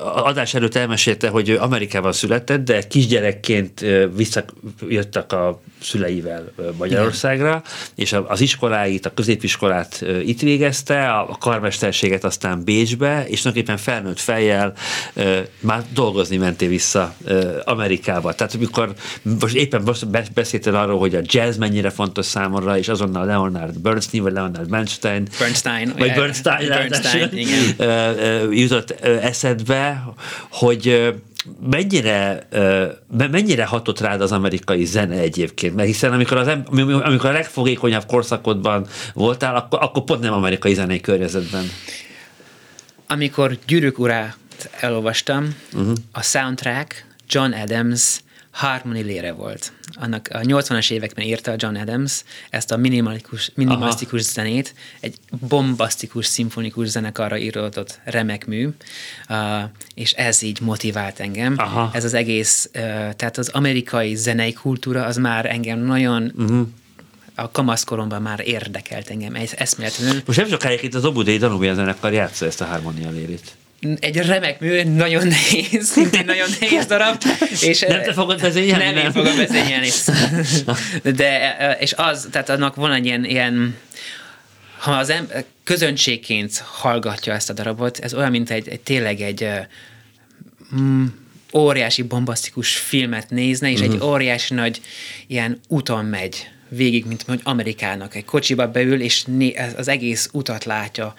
adás 0.00 0.54
előtt 0.54 0.74
elmesélte, 0.74 1.28
hogy 1.28 1.50
Amerikában 1.50 2.12
született, 2.12 2.64
de 2.64 2.86
kisgyerekként 2.86 3.84
visszajöttek 4.16 5.32
a 5.32 5.60
szüleivel 5.80 6.52
Magyarországra, 6.78 7.48
Igen. 7.48 7.62
és 7.94 8.16
az 8.26 8.40
iskoláit, 8.40 9.06
a 9.06 9.14
középiskolát 9.14 10.04
itt 10.24 10.40
végezte, 10.40 11.10
a 11.10 11.36
karmesterséget 11.40 12.24
aztán 12.24 12.64
Bécsbe, 12.64 13.24
és 13.26 13.40
tulajdonképpen 13.40 13.82
felnőtt 13.82 14.20
fejjel 14.20 14.72
már 15.60 15.84
dolgozni 15.94 16.36
mentél 16.36 16.68
vissza 16.68 17.14
Amerikába. 17.64 18.34
Tehát 18.34 18.54
amikor 18.54 18.94
most 19.40 19.54
éppen 19.54 19.88
beszéltél 20.34 20.74
arról, 20.74 20.98
hogy 20.98 21.14
a 21.14 21.20
jazz 21.22 21.56
mennyire 21.56 21.90
fontos 21.90 22.26
számomra, 22.26 22.78
és 22.78 22.88
azonnal 22.88 23.26
Leonard 23.26 23.78
Bernstein, 23.78 24.22
vagy 24.22 24.32
Leonard 24.32 24.68
Bernstein, 24.68 25.28
Bernstein, 25.38 25.92
vagy 25.98 26.14
Bernstein, 26.14 26.68
Bernstein, 26.68 27.18
Bernstein 27.18 27.43
igen. 27.44 28.52
jutott 28.52 28.90
eszedbe, 29.00 30.04
hogy 30.50 31.14
mennyire, 31.70 32.48
mennyire 33.30 33.64
hatott 33.64 34.00
rád 34.00 34.20
az 34.20 34.32
amerikai 34.32 34.84
zene 34.84 35.18
egyébként? 35.18 35.74
Mert 35.74 35.88
hiszen 35.88 36.12
amikor, 36.12 36.36
az, 36.36 36.48
amikor 37.02 37.30
a 37.30 37.32
legfogékonyabb 37.32 38.06
korszakodban 38.06 38.86
voltál, 39.14 39.56
akkor, 39.56 39.78
akkor 39.82 40.04
pont 40.04 40.20
nem 40.20 40.32
amerikai 40.32 40.74
zenei 40.74 41.00
környezetben. 41.00 41.64
Amikor 43.06 43.58
Gyűrűk 43.66 43.98
urát 43.98 44.36
elolvastam, 44.80 45.54
uh-huh. 45.72 45.92
a 46.12 46.22
soundtrack 46.22 47.06
John 47.28 47.52
Adams 47.52 48.20
Harmony 48.54 49.04
lére 49.04 49.32
volt. 49.32 49.72
Annak 49.94 50.28
a 50.32 50.38
80-as 50.38 50.90
években 50.90 51.24
írta 51.24 51.50
a 51.50 51.54
John 51.58 51.76
Adams 51.76 52.24
ezt 52.50 52.72
a 52.72 52.76
minimalikus, 52.76 53.50
minimalisztikus 53.54 54.20
Aha. 54.20 54.30
zenét, 54.32 54.74
egy 55.00 55.16
bombasztikus, 55.48 56.26
szimfonikus 56.26 56.88
zenekarra 56.88 57.38
íródott 57.38 58.00
remek 58.04 58.46
mű, 58.46 58.68
uh, 59.28 59.36
és 59.94 60.12
ez 60.12 60.42
így 60.42 60.60
motivált 60.60 61.20
engem. 61.20 61.54
Aha. 61.56 61.90
Ez 61.92 62.04
az 62.04 62.14
egész, 62.14 62.70
uh, 62.74 62.80
tehát 63.12 63.38
az 63.38 63.48
amerikai 63.48 64.14
zenei 64.14 64.52
kultúra 64.52 65.04
az 65.04 65.16
már 65.16 65.46
engem 65.46 65.78
nagyon 65.78 66.32
uh-huh 66.36 66.66
a 67.36 67.50
kamaszkoromban 67.50 68.22
már 68.22 68.40
érdekelt 68.44 69.10
engem, 69.10 69.34
ez 69.34 69.52
eszméletlenül. 69.56 70.22
Most 70.26 70.38
nem 70.38 70.48
sokáig 70.48 70.82
itt 70.82 70.94
az 70.94 71.04
Obudai 71.04 71.36
Danubia 71.36 71.74
zenekar 71.74 72.12
játsza 72.12 72.46
ezt 72.46 72.60
a 72.60 72.64
harmonia 72.64 73.10
lérét 73.10 73.56
egy 74.00 74.16
remek 74.16 74.60
mű, 74.60 74.82
nagyon 74.82 75.26
nehéz, 75.26 75.86
szintén 75.86 76.24
nagyon 76.32 76.48
nehéz 76.60 76.86
darab. 76.86 77.22
És, 77.60 77.80
nem 77.80 78.02
te 78.02 78.12
fogod 78.12 78.40
vezényelni? 78.40 78.84
Nem, 78.84 78.94
nem, 78.94 79.04
én 79.04 79.12
fogom 79.12 79.36
vezényelni. 79.36 79.88
De, 81.16 81.76
és 81.80 81.92
az, 81.92 82.28
tehát 82.30 82.48
annak 82.48 82.74
van 82.74 82.92
egy 82.92 83.04
ilyen, 83.04 83.24
ilyen 83.24 83.76
ha 84.78 84.92
az 84.92 85.10
em- 85.10 85.44
közönségként 85.64 86.58
hallgatja 86.58 87.32
ezt 87.32 87.50
a 87.50 87.52
darabot, 87.52 87.98
ez 87.98 88.14
olyan, 88.14 88.30
mint 88.30 88.50
egy, 88.50 88.68
egy 88.68 88.80
tényleg 88.80 89.20
egy 89.20 89.48
mm, 90.76 91.04
óriási, 91.54 92.02
bombasztikus 92.02 92.76
filmet 92.76 93.30
nézne, 93.30 93.70
és 93.70 93.78
uh-huh. 93.78 93.92
egy 93.92 93.98
mhm. 93.98 94.08
óriási 94.08 94.54
nagy 94.54 94.80
ilyen 95.26 95.60
úton 95.68 96.04
megy 96.04 96.48
végig, 96.68 97.04
mint 97.04 97.22
hogy 97.22 97.40
Amerikának 97.42 98.14
egy 98.14 98.24
kocsiba 98.24 98.70
beül, 98.70 99.00
és 99.00 99.24
né- 99.24 99.58
az 99.76 99.88
egész 99.88 100.28
utat 100.32 100.64
látja 100.64 101.14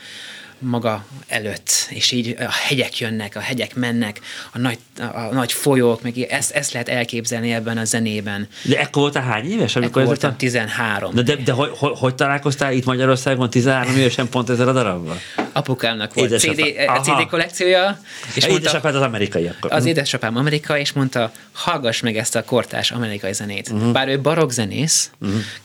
maga 0.60 1.06
előtt, 1.28 1.88
és 1.90 2.12
így 2.12 2.36
a 2.40 2.52
hegyek 2.52 3.00
jönnek, 3.00 3.36
a 3.36 3.40
hegyek 3.40 3.76
mennek, 3.76 4.20
a 4.52 4.58
nagy, 4.58 4.78
a 5.14 5.22
nagy 5.32 5.52
folyók, 5.52 6.02
meg 6.02 6.18
ezt, 6.18 6.52
ezt 6.52 6.72
lehet 6.72 6.90
elképzelni 6.90 7.54
ebben 7.54 7.78
a 7.78 7.84
zenében. 7.84 8.48
De 8.64 8.80
ekkor 8.80 9.02
voltál 9.02 9.24
hány 9.24 9.52
éves? 9.52 9.76
Amikor 9.76 10.02
ekkor 10.02 10.14
voltam 10.14 10.32
a... 10.32 10.36
13. 10.36 11.14
De, 11.14 11.22
de, 11.22 11.36
de 11.36 11.52
hogy, 11.52 11.70
hogy, 11.78 11.92
hogy 11.98 12.16
találkoztál 12.16 12.74
itt 12.74 12.86
Magyarországon 12.86 13.50
13 13.50 13.96
évesen 13.96 14.30
pont 14.30 14.50
ezzel 14.50 14.68
a 14.68 14.74
darabbal? 14.74 15.20
Apukámnak 15.52 16.14
volt 16.14 16.40
CD, 16.40 16.62
CD 17.04 17.28
kollekciója. 17.30 18.00
És 18.34 18.48
mondta, 18.48 18.62
édesapád 18.62 18.96
az 18.96 19.02
amerikai 19.02 19.48
akkor. 19.48 19.72
Az 19.72 19.86
édesapám 19.86 20.38
amerikai, 20.38 20.80
és 20.80 20.92
mondta, 20.92 21.32
hallgass 21.52 22.00
meg 22.02 22.18
ezt 22.18 22.36
a 22.36 22.44
kortás 22.44 22.92
amerikai 22.92 23.34
zenét. 23.34 23.70
Uh-huh. 23.70 23.92
Bár 23.92 24.08
ő 24.08 24.20
barokk 24.22 24.50
zenészként 24.50 25.12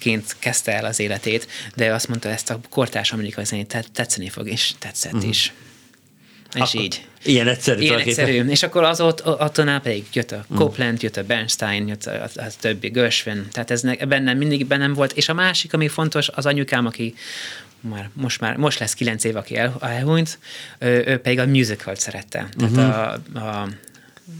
uh-huh. 0.05 0.39
kezdte 0.39 0.73
el 0.73 0.85
az 0.85 1.01
életét, 1.01 1.49
de 1.75 1.93
azt 1.93 2.09
mondta, 2.09 2.29
ezt 2.29 2.51
a 2.51 2.59
kortás 2.71 3.13
amerikai 3.13 3.45
zenét 3.45 3.89
tetszeni 3.93 4.29
fog, 4.29 4.49
és 4.49 4.73
tetszett 4.81 5.13
uh-huh. 5.13 5.29
is. 5.29 5.53
És 6.55 6.61
akkor, 6.61 6.81
így. 6.81 7.07
Ilyen 7.23 7.49
egyszerű. 7.49 7.81
Ilyen 7.81 7.99
egyszerű. 7.99 8.45
És 8.45 8.63
akkor 8.63 8.83
az 8.83 9.01
ott, 9.01 9.21
attól 9.21 9.81
pedig 9.81 10.05
jött 10.13 10.33
a 10.33 10.45
Copland, 10.55 11.03
jött 11.03 11.17
a 11.17 11.25
Bernstein, 11.25 11.89
jött 11.89 12.07
a, 12.07 12.23
a, 12.23 12.41
a 12.41 12.47
többi, 12.61 12.89
Gershwin, 12.89 13.47
tehát 13.53 13.71
ez 13.71 13.83
ne, 13.83 13.97
bennem 13.97 14.37
mindig 14.37 14.67
bennem 14.67 14.95
volt. 14.95 15.13
És 15.13 15.29
a 15.29 15.35
másik, 15.35 15.75
ami 15.75 15.89
fontos, 15.89 16.29
az 16.29 16.47
anyukám, 16.47 16.87
aki 16.87 17.15
már 17.81 18.11
most 18.13 18.41
már 18.41 18.57
most 18.57 18.79
lesz 18.79 18.95
kilenc 18.95 19.25
év, 19.25 19.37
aki 19.37 19.57
el, 19.57 19.77
elhunyt, 19.81 20.39
ő, 20.79 21.05
ő 21.07 21.19
pedig 21.19 21.39
a 21.39 21.47
musical 21.47 21.95
szerette. 21.95 22.49
Tehát 22.59 22.77
uh-huh. 22.77 23.43
a, 23.43 23.61
a 23.61 23.69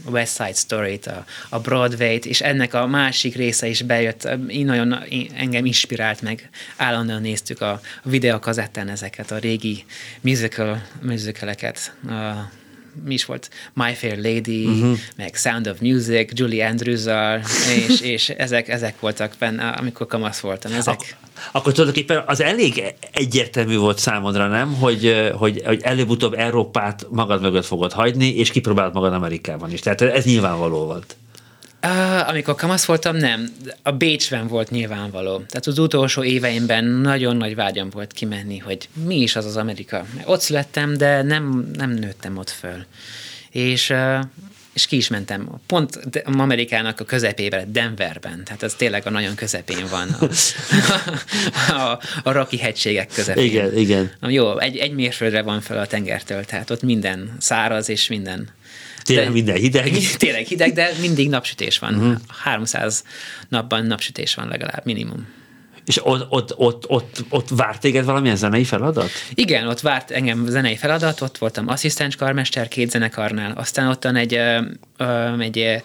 West 0.05 0.35
Side 0.35 0.53
Story-t, 0.53 1.07
a, 1.07 1.25
a 1.49 1.59
Broadway-t, 1.59 2.25
és 2.25 2.41
ennek 2.41 2.73
a 2.73 2.87
másik 2.87 3.35
része 3.35 3.67
is 3.67 3.81
bejött, 3.81 4.29
én 4.47 4.65
nagyon 4.65 5.03
engem 5.35 5.65
inspirált 5.65 6.21
meg, 6.21 6.49
állandóan 6.77 7.21
néztük 7.21 7.61
a 7.61 7.81
videokazettán 8.03 8.89
ezeket, 8.89 9.31
a 9.31 9.37
régi 9.37 9.85
musical, 10.21 10.81
musicaleket, 11.01 11.95
a, 12.07 12.11
mi 13.03 13.13
is 13.13 13.25
volt, 13.25 13.49
My 13.73 13.93
Fair 13.93 14.17
Lady, 14.17 14.65
uh-huh. 14.65 14.97
meg 15.17 15.35
Sound 15.35 15.67
of 15.67 15.79
Music, 15.79 16.29
Julie 16.33 16.67
andrews 16.67 17.05
és, 17.87 18.01
és 18.15 18.29
ezek, 18.29 18.69
ezek 18.69 18.99
voltak 18.99 19.33
benne, 19.39 19.67
amikor 19.67 20.07
kamasz 20.07 20.39
voltam. 20.39 20.71
Ezek... 20.71 20.93
Ak- 20.93 21.15
akkor 21.51 21.73
tulajdonképpen 21.73 22.23
az 22.25 22.41
elég 22.41 22.83
egyértelmű 23.11 23.77
volt 23.77 23.99
számodra, 23.99 24.47
nem? 24.47 24.73
Hogy, 24.73 25.31
hogy, 25.37 25.61
hogy 25.65 25.81
előbb-utóbb 25.81 26.33
Európát 26.33 27.07
magad 27.09 27.41
mögött 27.41 27.65
fogod 27.65 27.91
hagyni, 27.91 28.35
és 28.35 28.51
kipróbált 28.51 28.93
magad 28.93 29.13
Amerikában 29.13 29.71
is. 29.71 29.79
Tehát 29.79 30.01
ez 30.01 30.25
nyilvánvaló 30.25 30.85
volt. 30.85 31.15
Uh, 31.85 32.29
amikor 32.29 32.55
kamasz 32.55 32.85
voltam, 32.85 33.15
nem. 33.15 33.53
A 33.83 33.91
Bécsben 33.91 34.47
volt 34.47 34.69
nyilvánvaló. 34.69 35.37
Tehát 35.37 35.67
az 35.67 35.79
utolsó 35.79 36.23
éveimben 36.23 36.85
nagyon 36.85 37.37
nagy 37.37 37.55
vágyam 37.55 37.89
volt 37.89 38.11
kimenni, 38.11 38.57
hogy 38.57 38.89
mi 39.05 39.15
is 39.15 39.35
az 39.35 39.45
az 39.45 39.57
Amerika. 39.57 40.05
Ott 40.25 40.41
születtem, 40.41 40.97
de 40.97 41.21
nem, 41.21 41.71
nem 41.73 41.89
nőttem 41.91 42.37
ott 42.37 42.49
föl. 42.49 42.85
És, 43.49 43.89
uh, 43.89 44.19
és 44.73 44.87
ki 44.87 44.95
is 44.95 45.07
mentem. 45.07 45.49
Pont 45.67 45.99
Amerikának 46.37 46.99
a 46.99 47.03
közepében, 47.03 47.71
Denverben. 47.71 48.43
Tehát 48.43 48.63
ez 48.63 48.73
tényleg 48.73 49.05
a 49.05 49.09
nagyon 49.09 49.35
közepén 49.35 49.85
van. 49.89 50.09
A, 50.09 51.73
a, 51.73 51.99
a 52.23 52.31
Rocky 52.31 52.57
hegységek 52.57 53.09
közepén. 53.13 53.43
Igen, 53.43 53.77
igen. 53.77 54.11
Jó, 54.27 54.59
egy, 54.59 54.77
egy 54.77 54.93
mérföldre 54.93 55.41
van 55.41 55.61
fel 55.61 55.79
a 55.79 55.87
tengertől, 55.87 56.45
tehát 56.45 56.69
ott 56.69 56.81
minden 56.81 57.35
száraz 57.39 57.89
és 57.89 58.07
minden 58.07 58.49
Tényleg 59.03 59.25
de, 59.25 59.31
minden 59.31 59.55
hideg. 59.55 59.91
Tényleg 60.17 60.45
hideg, 60.45 60.73
de 60.73 60.89
mindig 60.99 61.29
napsütés 61.29 61.79
van. 61.79 61.95
Uh-huh. 61.95 62.15
300 62.27 63.03
napban 63.49 63.85
napsütés 63.85 64.35
van 64.35 64.47
legalább 64.47 64.85
minimum. 64.85 65.27
És 65.85 66.05
ott, 66.05 66.25
ott, 66.29 66.57
ott, 66.57 66.89
ott, 66.89 67.23
ott 67.29 67.49
várt 67.49 67.79
téged 67.79 68.05
valamilyen 68.05 68.35
zenei 68.35 68.63
feladat? 68.63 69.09
Igen, 69.33 69.67
ott 69.67 69.79
várt 69.79 70.11
engem 70.11 70.45
zenei 70.45 70.75
feladat, 70.75 71.21
ott 71.21 71.37
voltam 71.37 71.67
asszisztens 71.67 72.15
karmester 72.15 72.67
két 72.67 72.89
zenekarnál, 72.89 73.51
aztán 73.51 73.87
ottan 73.87 74.15
egy, 74.15 74.39
egy 75.39 75.83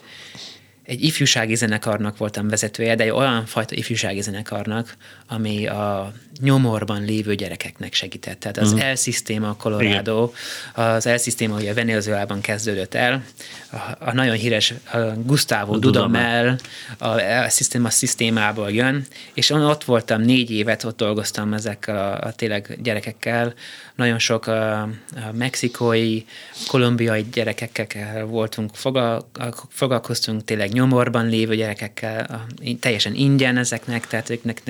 egy 0.87 1.02
ifjúsági 1.02 1.55
zenekarnak 1.55 2.16
voltam 2.16 2.48
vezetője, 2.48 2.94
de 2.94 3.05
egy 3.05 3.11
olyan 3.11 3.46
fajta 3.46 3.74
ifjúsági 3.74 4.20
zenekarnak, 4.20 4.96
ami 5.29 5.67
a 5.67 6.12
nyomorban 6.41 7.05
lévő 7.05 7.35
gyerekeknek 7.35 7.95
segített. 7.95 8.41
Tehát 8.41 8.59
az 8.59 8.73
uh-huh. 8.73 8.87
El-Systema 8.87 9.55
Colorado, 9.57 10.33
Igen. 10.75 10.95
az 10.97 11.07
El-Systema 11.07 11.57
ugye 11.57 11.75
Venezuelában 11.75 12.41
kezdődött 12.41 12.95
el, 12.95 13.25
a, 13.73 13.77
a 13.99 14.12
nagyon 14.12 14.37
híres 14.37 14.75
a 14.93 14.99
Gustavo 15.25 15.79
Dudamel 15.79 16.59
a 16.99 17.19
El-Systema 17.21 17.91
szisztémából 17.91 18.71
jön, 18.71 19.07
és 19.35 19.51
ott 19.51 19.85
voltam 19.85 20.21
négy 20.21 20.51
évet, 20.51 20.85
ott 20.85 20.97
dolgoztam 20.97 21.53
ezekkel 21.53 21.97
a, 21.97 22.27
a 22.27 22.33
tényleg 22.33 22.79
gyerekekkel, 22.83 23.55
nagyon 23.95 24.19
sok 24.19 24.47
a, 24.47 24.81
a 24.81 24.89
mexikói, 25.33 26.23
kolumbiai 26.67 27.27
gyerekekkel 27.33 28.25
voltunk, 28.25 28.71
foglalkoztunk 29.69 30.45
tényleg 30.45 30.73
nyomorban 30.73 31.27
lévő 31.27 31.55
gyerekekkel, 31.55 32.25
a, 32.25 32.47
teljesen 32.81 33.15
ingyen 33.15 33.57
ezeknek, 33.57 34.07
tehát 34.07 34.31
őknek 34.31 34.62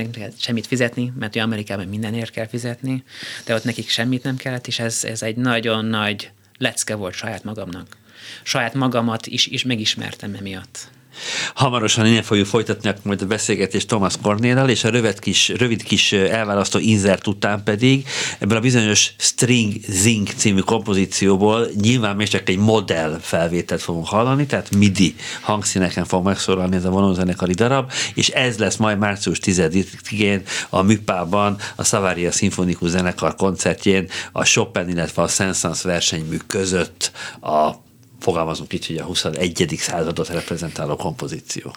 semmit 0.46 0.66
fizetni, 0.66 1.12
mert 1.18 1.37
Amerikában 1.37 1.87
mindenért 1.87 2.30
kell 2.30 2.46
fizetni, 2.46 3.04
de 3.44 3.54
ott 3.54 3.64
nekik 3.64 3.88
semmit 3.88 4.22
nem 4.22 4.37
kellett, 4.37 4.66
és 4.66 4.78
ez, 4.78 5.04
ez 5.04 5.22
egy 5.22 5.37
nagyon 5.37 5.85
nagy 5.85 6.30
lecke 6.59 6.94
volt 6.94 7.14
saját 7.14 7.44
magamnak. 7.44 7.96
Saját 8.42 8.74
magamat 8.74 9.26
is, 9.26 9.46
is 9.46 9.64
megismertem 9.64 10.35
emiatt. 10.35 10.88
Hamarosan 11.55 12.07
innen 12.07 12.22
fogjuk 12.22 12.46
folytatni 12.46 12.92
majd 13.02 13.22
a 13.22 13.26
beszélgetést 13.26 13.88
Thomas 13.88 14.14
Cornélel, 14.22 14.68
és 14.68 14.85
a 14.85 14.88
rövid 14.88 15.18
kis, 15.18 15.48
rövid 15.48 15.83
kis 15.83 16.12
elválasztó 16.12 16.79
insert 16.79 17.26
után 17.26 17.62
pedig 17.64 18.07
ebből 18.38 18.57
a 18.57 18.61
bizonyos 18.61 19.12
String 19.18 19.72
Zing 19.88 20.29
című 20.37 20.61
kompozícióból 20.61 21.68
nyilván 21.81 22.16
még 22.16 22.29
csak 22.29 22.48
egy 22.48 22.59
modell 22.59 23.18
felvételt 23.20 23.83
fogunk 23.83 24.07
hallani, 24.07 24.46
tehát 24.46 24.74
MIDI 24.76 25.14
hangszíneken 25.40 26.05
fog 26.05 26.24
megszólalni 26.24 26.76
ez 26.76 26.85
a 26.85 26.90
vonózenekari 26.90 27.52
darab, 27.52 27.92
és 28.14 28.29
ez 28.29 28.59
lesz 28.59 28.76
majd 28.76 28.98
március 28.98 29.38
10-én 29.42 30.42
a 30.68 30.83
Műpában 30.83 31.57
a 31.76 31.85
Savaria 31.85 32.33
Szimfonikus 32.33 32.88
Zenekar 32.88 33.35
koncertjén 33.35 34.09
a 34.33 34.44
Chopin, 34.44 34.88
illetve 34.88 35.22
a 35.22 35.29
Saint-Saëns 35.29 35.83
versenymű 35.83 36.37
között 36.46 37.12
a 37.40 37.86
fogalmazunk 38.18 38.72
így, 38.72 38.87
hogy 38.87 38.96
a 38.96 39.05
21. 39.05 39.74
századot 39.79 40.29
reprezentáló 40.29 40.96
kompozíció. 40.96 41.74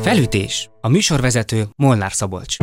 Felütés. 0.00 0.68
A 0.80 0.88
műsorvezető 0.88 1.68
Molnár 1.76 2.12
Szabolcs. 2.12 2.56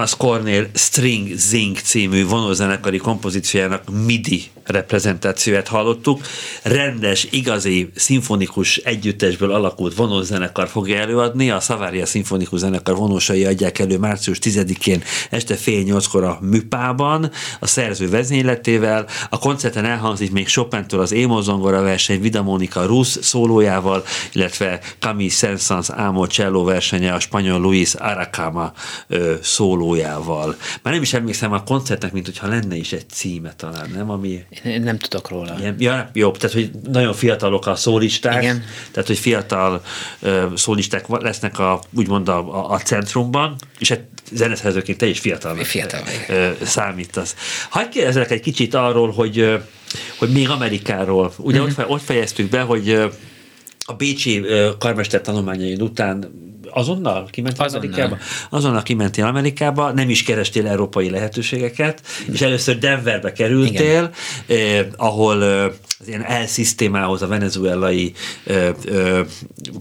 Thomas 0.00 0.16
Cornél 0.16 0.70
String 0.74 1.34
Zing 1.36 1.76
című 1.78 2.26
vonózenekari 2.26 2.98
kompozíciójának 2.98 3.82
MIDI 4.06 4.50
reprezentációját 4.64 5.68
hallottuk. 5.68 6.20
Rendes, 6.62 7.26
igazi, 7.30 7.90
szimfonikus 7.94 8.76
együttesből 8.76 9.52
alakult 9.52 9.94
vonózenekar 9.94 10.68
fogja 10.68 10.98
előadni. 10.98 11.50
A 11.50 11.60
Szavária 11.60 12.06
Szimfonikus 12.06 12.58
Zenekar 12.58 12.96
vonósai 12.96 13.44
adják 13.44 13.78
elő 13.78 13.98
március 13.98 14.38
10-én 14.42 15.02
este 15.30 15.56
fél 15.56 15.82
nyolckor 15.82 16.24
a 16.24 16.38
Műpában, 16.40 17.30
a 17.60 17.66
szerző 17.66 18.08
vezényletével. 18.08 19.06
A 19.30 19.38
koncerten 19.38 19.84
elhangzik 19.84 20.32
még 20.32 20.48
Chopin-től 20.48 21.00
az 21.00 21.12
Émozongora 21.12 21.82
verseny 21.82 22.20
Vida 22.20 22.42
Monika 22.42 22.84
Rusz 22.84 23.18
szólójával, 23.22 24.04
illetve 24.32 24.80
Camille 24.98 25.30
Sensans 25.30 25.90
Ámol 25.90 26.26
Cello 26.26 26.64
versenye 26.64 27.12
a 27.12 27.20
spanyol 27.20 27.60
Luis 27.60 27.94
Aracama 27.94 28.72
szólójával. 29.90 30.56
Már 30.82 30.92
nem 30.94 31.02
is 31.02 31.12
emlékszem 31.12 31.52
a 31.52 31.62
koncertnek, 31.62 32.12
mint 32.12 32.26
hogyha 32.26 32.46
lenne 32.48 32.76
is 32.76 32.92
egy 32.92 33.08
címe 33.08 33.54
talán, 33.56 33.90
nem? 33.94 34.10
Ami 34.10 34.44
Én 34.64 34.82
nem 34.82 34.98
tudok 34.98 35.28
róla. 35.28 35.56
Ilyen, 35.58 35.74
ja, 35.78 36.10
jobb, 36.12 36.36
tehát 36.36 36.54
hogy 36.54 36.70
nagyon 36.90 37.12
fiatalok 37.12 37.66
a 37.66 37.74
szólisták, 37.74 38.42
Igen. 38.42 38.64
tehát 38.90 39.08
hogy 39.08 39.18
fiatal 39.18 39.82
uh, 40.20 40.54
szólisták 40.54 41.08
lesznek 41.08 41.58
a, 41.58 41.80
úgymond 41.94 42.28
a, 42.28 42.38
a, 42.38 42.70
a 42.70 42.78
centrumban, 42.78 43.56
és 43.78 43.88
hát 43.88 44.00
zeneszerzőként 44.32 44.98
te 44.98 45.06
is 45.06 45.18
fiatal 45.18 45.56
Fiatal 45.56 46.00
uh, 46.28 46.62
számítasz. 46.62 47.34
Hagyj 47.68 47.88
kérdezzek 47.88 48.30
egy 48.30 48.40
kicsit 48.40 48.74
arról, 48.74 49.10
hogy, 49.10 49.58
hogy 50.18 50.30
még 50.32 50.48
Amerikáról. 50.50 51.32
Ugye 51.36 51.60
Mhm. 51.60 51.68
ott, 51.68 51.88
ott 51.88 52.02
fejeztük 52.02 52.50
be, 52.50 52.60
hogy 52.60 52.90
a 53.84 53.92
Bécsi 53.92 54.44
karmester 54.78 55.20
tanulmányain 55.20 55.82
után 55.82 56.30
azonnal 56.72 57.28
kimentél 57.30 57.64
Azonnal. 57.64 57.88
Amerikába? 57.90 58.18
Azonnal 58.50 58.82
kimentél 58.82 59.24
Amerikába, 59.24 59.92
nem 59.92 60.10
is 60.10 60.22
kerestél 60.22 60.66
európai 60.66 61.10
lehetőségeket, 61.10 62.02
és 62.32 62.40
először 62.40 62.78
Denverbe 62.78 63.32
kerültél, 63.32 64.10
eh, 64.46 64.86
ahol 64.96 65.44
eh, 65.44 65.70
az 66.00 66.08
ilyen 66.08 66.24
elszisztémához 66.24 67.22
a 67.22 67.26
venezuelai 67.26 68.12
eh, 68.44 68.66
eh, 68.66 69.24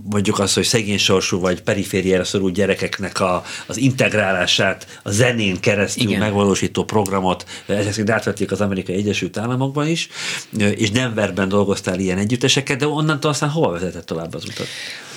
mondjuk 0.09 0.39
azt, 0.39 0.55
hogy 0.55 0.63
szegény 0.63 0.97
sorsú 0.97 1.39
vagy 1.39 1.61
perifériára 1.61 2.23
szorult 2.23 2.53
gyerekeknek 2.53 3.19
a, 3.19 3.43
az 3.67 3.77
integrálását 3.77 4.99
a 5.03 5.11
zenén 5.11 5.59
keresztül 5.59 6.07
Igen. 6.07 6.19
megvalósító 6.19 6.83
programot, 6.83 7.45
eh, 7.65 7.77
ezek 7.77 7.91
szerint 7.91 8.09
átvették 8.09 8.51
az 8.51 8.61
Amerikai 8.61 8.95
Egyesült 8.95 9.37
Államokban 9.37 9.87
is, 9.87 10.09
eh, 10.57 10.71
és 10.71 10.91
Denverben 10.91 11.49
dolgoztál 11.49 11.99
ilyen 11.99 12.17
együtteseket, 12.17 12.77
de 12.77 12.87
onnantól 12.87 13.31
aztán 13.31 13.49
hova 13.49 13.71
vezetett 13.71 14.05
tovább 14.05 14.33
az 14.33 14.43
utat? 14.45 14.67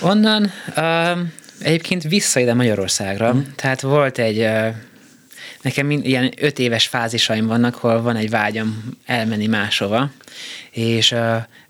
Onnan 0.01 0.51
um, 0.77 1.33
egyébként 1.63 2.03
vissza 2.03 2.41
ide 2.41 2.55
Magyarországra. 2.55 3.35
Mm. 3.35 3.41
Tehát 3.57 3.81
volt 3.81 4.19
egy, 4.19 4.49
nekem 5.63 5.87
mind, 5.87 6.07
ilyen 6.07 6.33
öt 6.37 6.59
éves 6.59 6.87
fázisaim 6.87 7.47
vannak, 7.47 7.75
hol 7.75 8.03
van 8.03 8.17
egy 8.17 8.31
vágyam 8.31 8.85
elmenni 9.07 9.47
máshova, 9.47 10.11
és 10.71 11.13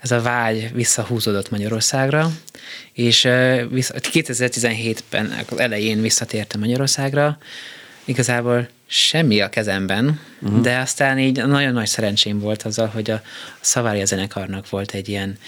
ez 0.00 0.10
a 0.10 0.20
vágy 0.20 0.70
visszahúzódott 0.74 1.50
Magyarországra, 1.50 2.30
és 2.92 3.24
uh, 3.24 3.70
vissza, 3.70 3.94
2017-ben 3.98 5.44
az 5.50 5.58
elején 5.58 6.00
visszatértem 6.00 6.60
Magyarországra, 6.60 7.38
igazából 8.04 8.68
semmi 8.86 9.40
a 9.40 9.48
kezemben, 9.48 10.20
uh-huh. 10.40 10.60
de 10.60 10.78
aztán 10.78 11.18
így 11.18 11.46
nagyon 11.46 11.72
nagy 11.72 11.86
szerencsém 11.86 12.38
volt 12.38 12.62
azzal, 12.62 12.86
hogy 12.86 13.10
a 13.10 13.22
Szavária 13.60 14.04
zenekarnak 14.04 14.68
volt 14.68 14.92
egy 14.92 15.08
ilyen 15.08 15.38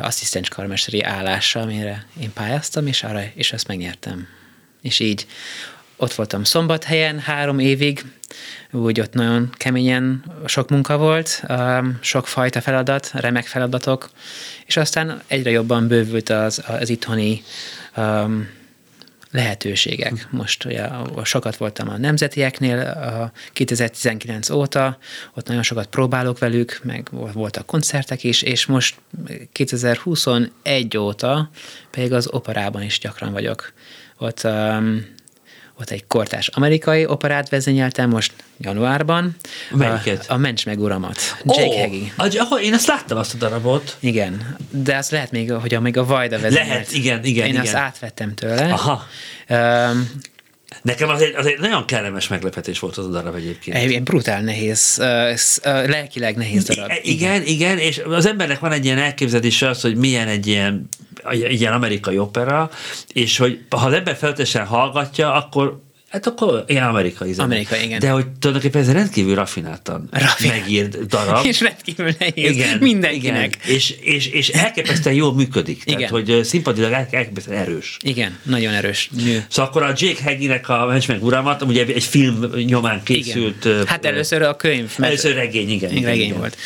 asszisztens 0.00 0.48
karmesteri 0.48 1.02
állása, 1.02 1.60
amire 1.60 2.06
én 2.20 2.32
pályáztam, 2.32 2.86
és, 2.86 3.02
arra, 3.02 3.22
és 3.34 3.52
azt 3.52 3.66
megnyertem. 3.66 4.26
És 4.82 4.98
így 4.98 5.26
ott 5.96 6.14
voltam 6.14 6.44
Szombathelyen 6.44 7.18
három 7.18 7.58
évig, 7.58 8.04
úgy 8.70 9.00
ott 9.00 9.12
nagyon 9.12 9.50
keményen 9.56 10.24
sok 10.46 10.68
munka 10.68 10.96
volt, 10.96 11.42
um, 11.48 11.98
sok 12.00 12.26
fajta 12.26 12.60
feladat, 12.60 13.10
remek 13.14 13.46
feladatok, 13.46 14.10
és 14.66 14.76
aztán 14.76 15.22
egyre 15.26 15.50
jobban 15.50 15.88
bővült 15.88 16.28
az, 16.28 16.62
az 16.66 16.88
itthoni 16.88 17.42
um, 17.96 18.48
lehetőségek. 19.30 20.28
Most 20.30 20.64
ugye 20.64 20.88
sokat 21.24 21.56
voltam 21.56 21.88
a 21.88 21.96
nemzetieknél 21.96 22.78
a 22.78 23.32
2019 23.52 24.50
óta, 24.50 24.98
ott 25.34 25.46
nagyon 25.46 25.62
sokat 25.62 25.86
próbálok 25.86 26.38
velük, 26.38 26.80
meg 26.82 27.08
voltak 27.10 27.66
koncertek 27.66 28.24
is, 28.24 28.42
és 28.42 28.66
most 28.66 28.96
2021 29.52 30.96
óta 30.96 31.50
pedig 31.90 32.12
az 32.12 32.28
operában 32.32 32.82
is 32.82 32.98
gyakran 32.98 33.32
vagyok. 33.32 33.72
Ott 34.18 34.44
um, 34.44 35.06
ott 35.80 35.90
egy 35.90 36.06
kortás 36.06 36.48
amerikai 36.48 37.06
operát 37.06 37.48
vezényeltem 37.48 38.08
most 38.10 38.32
januárban. 38.58 39.36
Melyiket? 39.70 40.24
A, 40.28 40.32
a 40.34 40.36
Ments 40.36 40.66
meg 40.66 40.80
uramat. 40.80 41.20
Jake 41.44 41.62
Ó, 41.66 41.76
Heggie. 41.76 42.12
a- 42.16 42.60
én 42.62 42.74
azt 42.74 42.86
láttam 42.86 43.18
azt 43.18 43.34
a 43.34 43.36
darabot. 43.36 43.96
Igen, 44.00 44.56
de 44.70 44.96
az 44.96 45.10
lehet 45.10 45.30
még, 45.30 45.52
hogy 45.52 45.80
még 45.80 45.96
a 45.96 46.04
Vajda 46.04 46.38
vezényelt. 46.38 46.68
Lehet, 46.68 46.92
igen, 46.92 47.24
igen, 47.24 47.44
Én 47.46 47.50
igen. 47.52 47.64
azt 47.64 47.74
átvettem 47.74 48.34
tőle. 48.34 48.72
Aha. 48.72 49.06
Um, 49.48 50.10
Nekem 50.82 51.08
az 51.08 51.22
egy, 51.22 51.34
az 51.34 51.46
egy 51.46 51.58
nagyon 51.58 51.84
kellemes 51.86 52.28
meglepetés 52.28 52.78
volt 52.78 52.96
az 52.96 53.06
a 53.06 53.08
darab 53.08 53.34
egyébként. 53.34 53.76
egy, 53.76 54.02
brutál 54.02 54.42
nehéz, 54.42 54.96
lelkileg 55.62 56.36
nehéz 56.36 56.64
darab. 56.64 56.90
I- 56.90 57.10
igen, 57.10 57.42
igen, 57.42 57.78
és 57.78 57.98
az 57.98 58.26
embernek 58.26 58.58
van 58.58 58.72
egy 58.72 58.84
ilyen 58.84 58.98
elképzelése 58.98 59.68
az, 59.68 59.80
hogy 59.80 59.96
milyen 59.96 60.28
egy 60.28 60.46
ilyen, 60.46 60.88
egy 61.30 61.60
ilyen 61.60 61.72
amerikai 61.72 62.18
opera, 62.18 62.70
és 63.12 63.36
hogy 63.36 63.64
ha 63.68 63.86
az 63.86 63.92
ember 63.92 64.16
feltétlenül 64.16 64.68
hallgatja, 64.68 65.32
akkor 65.32 65.82
Hát 66.10 66.26
akkor 66.26 66.64
ilyen 66.66 66.84
amerikai 66.84 67.32
zene. 67.32 67.44
Amerikai, 67.48 67.82
igen. 67.84 67.98
De 67.98 68.10
hogy 68.10 68.26
tulajdonképpen 68.28 68.82
ez 68.82 68.92
rendkívül 68.92 69.34
rafináltan 69.34 70.08
Rafinált. 70.10 70.60
megírt 70.60 71.06
darab. 71.06 71.46
És 71.46 71.60
rendkívül 71.60 72.10
nehéz 72.18 72.50
igen, 72.56 72.78
mindenkinek. 72.78 73.58
Igen. 73.62 73.76
És, 73.76 73.90
és, 74.00 74.26
és 74.26 74.48
elképesztően 74.48 75.14
jól 75.14 75.34
működik. 75.34 75.84
Tehát, 75.84 76.00
Igen. 76.00 76.12
hogy 76.12 76.82
el- 76.82 77.08
elképesztően 77.10 77.58
erős. 77.58 77.96
Igen, 78.02 78.38
nagyon 78.42 78.72
erős 78.74 79.10
nő. 79.24 79.44
Szóval 79.48 79.70
akkor 79.70 79.82
a 79.82 79.92
Jake 79.96 80.22
Heggie-nek 80.22 80.68
a 80.68 80.86
Mencs 80.86 81.08
meg 81.08 81.24
uramat, 81.24 81.62
ugye 81.62 81.84
egy 81.86 82.04
film 82.04 82.44
nyomán 82.66 83.02
készült. 83.02 83.64
Igen. 83.64 83.86
Hát 83.86 84.04
először 84.04 84.42
a 84.42 84.56
könyv. 84.56 84.90
Először 84.98 85.34
regény, 85.34 85.70
igen. 85.70 85.90
igen, 85.90 86.04
regény 86.04 86.24
igen. 86.24 86.38
volt. 86.38 86.56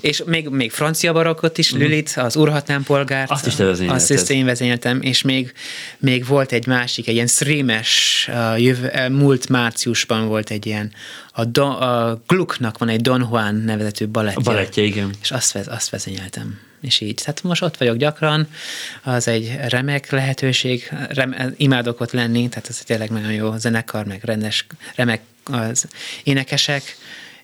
És 0.00 0.22
még, 0.26 0.48
még 0.48 0.70
francia 0.70 1.12
barokkot 1.12 1.58
is, 1.58 1.72
Lülit, 1.72 2.12
az 2.16 2.36
Urhatnám 2.36 2.82
polgárt. 2.82 3.30
Azt 3.30 3.46
is 3.46 3.54
te 3.54 3.64
vezényelted. 3.64 4.00
Azt 4.00 4.30
is 4.30 4.36
én 4.36 4.44
vezényeltem, 4.44 5.02
és 5.02 5.22
még, 5.22 5.52
még 5.98 6.26
volt 6.26 6.52
egy 6.52 6.66
másik, 6.66 7.08
egy 7.08 7.14
ilyen 7.14 7.26
streames, 7.26 8.28
uh, 8.32 8.62
jövő, 8.62 8.90
múlt 9.10 9.48
márciusban 9.48 10.26
volt 10.26 10.50
egy 10.50 10.66
ilyen, 10.66 10.92
a, 11.32 11.44
Don, 11.44 11.70
a 11.70 12.22
Glucknak 12.26 12.78
van 12.78 12.88
egy 12.88 13.00
Don 13.00 13.20
Juan 13.20 13.54
nevezetű 13.54 14.06
balettje. 14.06 14.40
A 14.40 14.54
balettje, 14.54 14.82
igen. 14.82 15.14
És 15.22 15.30
azt, 15.30 15.56
azt 15.56 15.90
vezényeltem. 15.90 16.58
És 16.80 17.00
így. 17.00 17.14
Tehát 17.14 17.42
most 17.42 17.62
ott 17.62 17.76
vagyok 17.76 17.96
gyakran, 17.96 18.48
az 19.02 19.28
egy 19.28 19.56
remek 19.68 20.10
lehetőség, 20.10 20.92
rem, 21.08 21.54
imádok 21.56 22.00
ott 22.00 22.12
lenni, 22.12 22.48
tehát 22.48 22.68
ez 22.68 22.78
tényleg 22.78 23.10
nagyon 23.10 23.32
jó 23.32 23.56
zenekar, 23.56 24.04
meg 24.04 24.20
rendes, 24.24 24.66
remek 24.94 25.20
az 25.44 25.86
énekesek, 26.22 26.96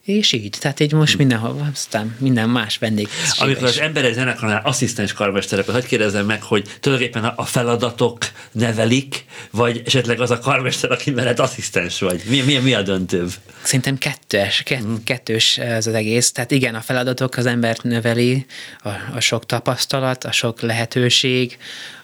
és 0.08 0.32
így, 0.32 0.56
tehát 0.60 0.80
így 0.80 0.92
most 0.92 1.18
mindenhol, 1.18 1.70
aztán 1.72 2.16
minden 2.18 2.48
más 2.48 2.78
vendég. 2.78 3.08
Amikor 3.38 3.64
az 3.64 3.78
ember 3.78 4.04
egy 4.04 4.14
zenekarnál 4.14 4.60
asszisztens 4.64 5.12
karmester, 5.12 5.58
akkor 5.58 5.74
hagyd 5.74 5.86
kérdezzem 5.86 6.26
meg, 6.26 6.42
hogy 6.42 6.68
tulajdonképpen 6.80 7.24
a 7.24 7.44
feladatok 7.44 8.18
nevelik, 8.52 9.24
vagy 9.50 9.82
esetleg 9.86 10.20
az 10.20 10.30
a 10.30 10.38
karmester, 10.38 10.90
aki 10.90 11.10
mellett 11.10 11.38
asszisztens 11.38 12.00
vagy? 12.00 12.22
Mi, 12.28 12.40
mi, 12.40 12.56
mi 12.56 12.74
a 12.74 12.82
döntőbb? 12.82 13.30
Szerintem 13.62 13.98
kettős, 13.98 14.62
kett, 14.62 14.84
kettős 15.04 15.58
ez 15.58 15.86
az 15.86 15.94
egész. 15.94 16.32
Tehát 16.32 16.50
igen, 16.50 16.74
a 16.74 16.80
feladatok 16.80 17.36
az 17.36 17.46
embert 17.46 17.82
növeli, 17.82 18.46
a, 18.82 18.88
a 19.14 19.20
sok 19.20 19.46
tapasztalat, 19.46 20.24
a 20.24 20.32
sok 20.32 20.60
lehetőség, 20.60 21.58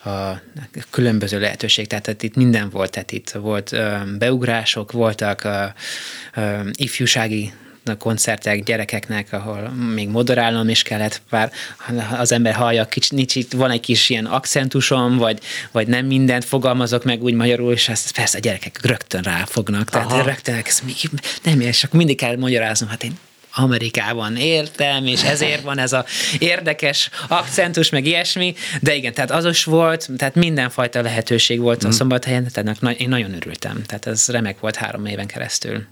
a 0.04 0.40
különböző 0.90 1.40
lehetőség. 1.40 1.86
Tehát, 1.86 2.22
itt 2.22 2.34
minden 2.34 2.70
volt, 2.70 2.90
tehát 2.90 3.12
itt 3.12 3.30
volt 3.30 3.76
beugrások, 4.18 4.92
voltak 4.92 5.48
ifjúsági 6.72 7.52
koncertek 7.98 8.62
gyerekeknek, 8.62 9.32
ahol 9.32 9.68
még 9.68 10.08
moderálnom 10.08 10.68
is 10.68 10.82
kellett, 10.82 11.22
bár 11.30 11.52
az 12.18 12.32
ember 12.32 12.54
hallja, 12.54 12.84
kicsit, 12.84 13.52
van 13.52 13.70
egy 13.70 13.80
kis 13.80 14.10
ilyen 14.10 14.24
akcentusom, 14.24 15.16
vagy, 15.16 15.38
vagy 15.72 15.86
nem 15.86 16.06
mindent 16.06 16.44
fogalmazok 16.44 17.04
meg 17.04 17.22
úgy 17.22 17.34
magyarul, 17.34 17.72
és 17.72 17.88
ezt 17.88 18.12
persze 18.12 18.36
a 18.36 18.40
gyerekek 18.40 18.78
rögtön 18.82 19.22
ráfognak. 19.22 19.90
Tehát 19.90 20.12
Aha. 20.12 20.22
rögtön 20.22 20.62
ez 20.64 20.80
mi, 20.84 20.92
nem, 21.42 21.60
és 21.60 21.84
akkor 21.84 21.98
mindig 21.98 22.16
kell 22.16 22.36
magyaráznom, 22.36 22.88
hát 22.88 23.04
én 23.04 23.18
Amerikában 23.56 24.36
értem, 24.36 25.06
és 25.06 25.22
ezért 25.22 25.62
van 25.62 25.78
ez 25.78 25.92
a 25.92 26.04
érdekes 26.38 27.10
akcentus, 27.28 27.90
meg 27.90 28.06
ilyesmi, 28.06 28.54
de 28.80 28.94
igen, 28.94 29.12
tehát 29.12 29.30
azos 29.30 29.64
volt, 29.64 30.08
tehát 30.16 30.34
mindenfajta 30.34 31.02
lehetőség 31.02 31.60
volt 31.60 31.84
a 31.84 31.90
szombathelyen, 31.90 32.48
tehát 32.52 33.00
én 33.00 33.08
nagyon 33.08 33.34
örültem, 33.34 33.82
tehát 33.86 34.06
ez 34.06 34.28
remek 34.28 34.60
volt 34.60 34.76
három 34.76 35.06
éven 35.06 35.26
keresztül. 35.26 35.86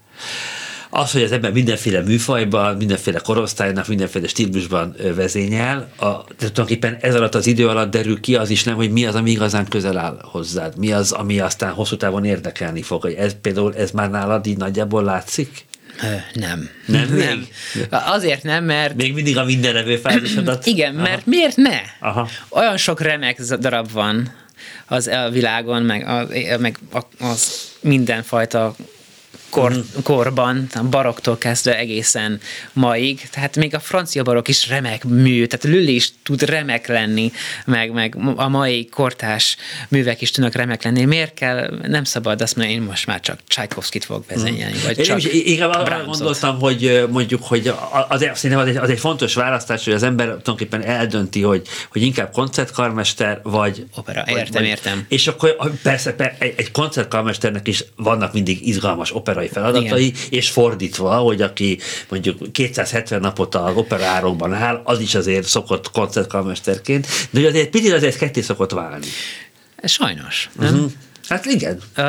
Az, 0.95 1.13
hogy 1.13 1.23
az 1.23 1.33
ember 1.33 1.53
mindenféle 1.53 2.01
műfajban, 2.01 2.77
mindenféle 2.77 3.19
korosztálynak, 3.19 3.89
mindenféle 3.89 4.29
stílusban 4.29 4.97
vezényel, 5.15 5.77
a, 5.97 6.05
tehát 6.05 6.25
tulajdonképpen 6.37 6.97
ez 7.01 7.15
alatt 7.15 7.35
az 7.35 7.47
idő 7.47 7.69
alatt 7.69 7.91
derül 7.91 8.21
ki 8.21 8.35
az 8.35 8.51
is 8.51 8.65
nem, 8.65 8.75
hogy 8.75 8.91
mi 8.91 9.07
az, 9.07 9.15
ami 9.15 9.31
igazán 9.31 9.69
közel 9.69 9.99
áll 9.99 10.19
hozzád, 10.23 10.77
mi 10.79 10.93
az, 10.93 11.13
ami 11.13 11.41
aztán 11.41 11.73
hosszú 11.73 11.97
távon 11.97 12.25
érdekelni 12.25 12.83
fog. 12.83 13.03
Hogy 13.03 13.13
Ez 13.13 13.35
például, 13.41 13.77
ez 13.77 13.91
már 13.91 14.11
nálad 14.11 14.47
így 14.47 14.57
nagyjából 14.57 15.05
látszik? 15.05 15.65
Nem. 16.33 16.69
Nem 16.87 17.09
még? 17.15 17.25
nem. 17.25 17.47
Azért 17.91 18.43
nem, 18.43 18.65
mert 18.65 18.95
Még 18.95 19.15
mindig 19.15 19.37
a 19.37 19.45
mindenevő 19.45 19.97
fázisodat? 19.97 20.67
Igen, 20.75 20.95
mert 20.95 21.27
miért 21.27 21.57
ne? 21.57 21.81
Aha. 22.01 22.29
Olyan 22.49 22.77
sok 22.77 23.01
remek 23.01 23.43
darab 23.43 23.93
van 23.93 24.33
az 24.87 25.07
a 25.07 25.29
világon, 25.31 25.83
meg, 25.83 26.09
a, 26.09 26.27
meg 26.59 26.79
az 27.19 27.71
mindenfajta 27.81 28.75
kor, 29.53 29.73
korban, 30.03 30.67
a 30.75 30.83
baroktól 30.83 31.39
kezdve 31.39 31.79
egészen 31.79 32.41
maig. 32.73 33.29
Tehát 33.31 33.57
még 33.57 33.75
a 33.75 33.81
francia 33.81 34.23
barok 34.23 34.49
is 34.49 34.69
remek 34.69 35.05
mű, 35.05 35.47
tehát 35.47 35.65
Lülly 35.65 35.95
is 35.95 36.13
tud 36.23 36.43
remek 36.43 36.87
lenni, 36.87 37.33
meg, 37.65 37.93
meg 37.93 38.17
a 38.37 38.49
mai 38.49 38.87
kortás 38.87 39.57
művek 39.89 40.21
is 40.21 40.31
tudnak 40.31 40.55
remek 40.55 40.83
lenni. 40.83 41.05
Miért 41.05 41.35
kell, 41.35 41.79
nem 41.87 42.05
szabad 42.05 42.43
azt 42.43 42.57
mondani, 42.57 42.79
én 42.79 42.83
most 42.83 43.07
már 43.07 43.21
csak 43.21 43.39
Tchaikovskyt 43.47 44.05
fogok 44.05 44.29
vezényelni, 44.29 44.79
vagy 44.85 44.99
Én 44.99 45.05
csak 45.05 45.25
is, 45.25 45.33
inkább 45.33 45.71
arra 45.71 46.05
gondoltam, 46.05 46.59
hogy 46.59 47.07
mondjuk, 47.11 47.43
hogy 47.45 47.73
az, 48.09 48.21
szerintem 48.21 48.59
az 48.59 48.67
egy, 48.67 48.77
az 48.77 48.91
egy 48.91 48.99
fontos 48.99 49.35
választás, 49.35 49.85
hogy 49.85 49.93
az 49.93 50.03
ember 50.03 50.27
tulajdonképpen 50.27 50.83
eldönti, 50.83 51.43
hogy, 51.43 51.67
hogy 51.91 52.03
inkább 52.03 52.33
koncertkarmester, 52.33 53.41
vagy... 53.43 53.87
Opera. 53.97 54.23
vagy, 54.27 54.37
Értem, 54.37 54.63
vagy, 54.63 54.71
értem. 54.71 55.07
És 55.09 55.27
akkor 55.27 55.57
persze, 55.83 56.13
persze 56.13 56.37
egy, 56.39 56.55
egy 56.57 56.71
koncertkarmesternek 56.71 57.69
is 57.69 57.85
vannak 57.97 58.33
mindig 58.33 58.67
izgalmas 58.67 59.11
operai 59.43 59.49
feladatai, 59.73 60.07
Igen. 60.07 60.21
és 60.31 60.51
fordítva, 60.51 61.17
hogy 61.17 61.43
aki 61.43 61.79
mondjuk 62.09 62.53
270 62.53 63.21
napot 63.21 63.55
az 63.55 63.77
operárokban 63.77 64.53
áll, 64.55 64.81
az 64.85 65.01
is 65.01 65.15
azért 65.15 65.47
szokott 65.47 65.91
koncertkarmesterként, 65.91 67.07
de 67.31 67.39
hogy 67.41 67.49
azért 67.49 67.71
picit 67.71 67.93
azért 67.93 68.19
ketté 68.19 68.41
szokott 68.41 68.71
válni. 68.71 69.07
Sajnos, 69.85 70.51
nem? 70.59 70.75
Hm. 70.75 70.85
Hát 71.29 71.45
igen. 71.45 71.81
Ö, 71.95 72.03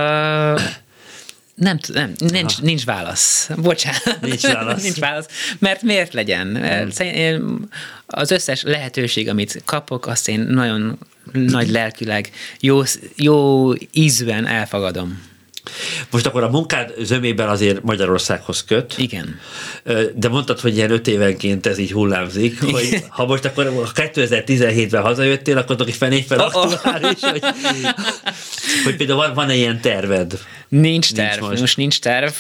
nem, 1.56 1.80
nem 1.94 2.14
nincs, 2.18 2.62
nincs 2.62 2.86
válasz. 2.86 3.50
Bocsánat. 3.58 4.18
Nincs 4.22 4.42
válasz. 4.42 4.84
nincs 4.88 4.98
válasz. 5.00 5.26
Mert 5.60 5.82
miért 5.82 6.14
legyen? 6.14 6.56
Én- 7.00 7.68
Az 8.06 8.32
összes 8.32 8.62
lehetőség, 8.62 9.30
amit 9.30 9.62
kapok, 9.66 10.08
azt 10.08 10.28
én 10.30 10.40
nagyon 10.40 10.98
nagy 11.32 11.70
lelkileg, 11.70 12.30
jó, 12.60 12.82
jó 13.16 13.72
ízűen 13.92 14.46
elfogadom. 14.48 15.32
Most 16.10 16.26
akkor 16.26 16.44
a 16.44 16.50
munkád 16.50 16.94
zömében 17.00 17.50
azért 17.50 17.84
Magyarországhoz 17.84 18.64
köt. 18.64 18.94
Igen. 18.98 19.40
De 20.16 20.30
mondtad, 20.30 20.60
hogy 20.60 20.76
ilyen 20.76 20.92
öt 20.92 21.08
évenként 21.08 21.66
ez 21.66 21.78
így 21.78 21.92
hullámzik, 21.92 22.64
hogy 22.72 23.04
ha 23.10 23.26
most 23.26 23.46
akkor 23.46 23.66
ha 23.66 23.92
2017-ben 23.96 25.02
hazajöttél, 25.02 25.58
akkor 25.58 25.76
Oh, 26.40 26.56
oh. 26.56 26.72
aktuális, 26.72 27.20
hogy, 27.20 27.44
hogy 28.84 28.96
például 28.96 29.20
van, 29.20 29.34
van-e 29.34 29.56
ilyen 29.56 29.82
terved? 29.82 30.40
Nincs 30.82 31.14
terv, 31.14 31.30
nincs 31.30 31.50
most. 31.50 31.60
most. 31.60 31.78
nincs 31.78 32.00
terv. 32.00 32.32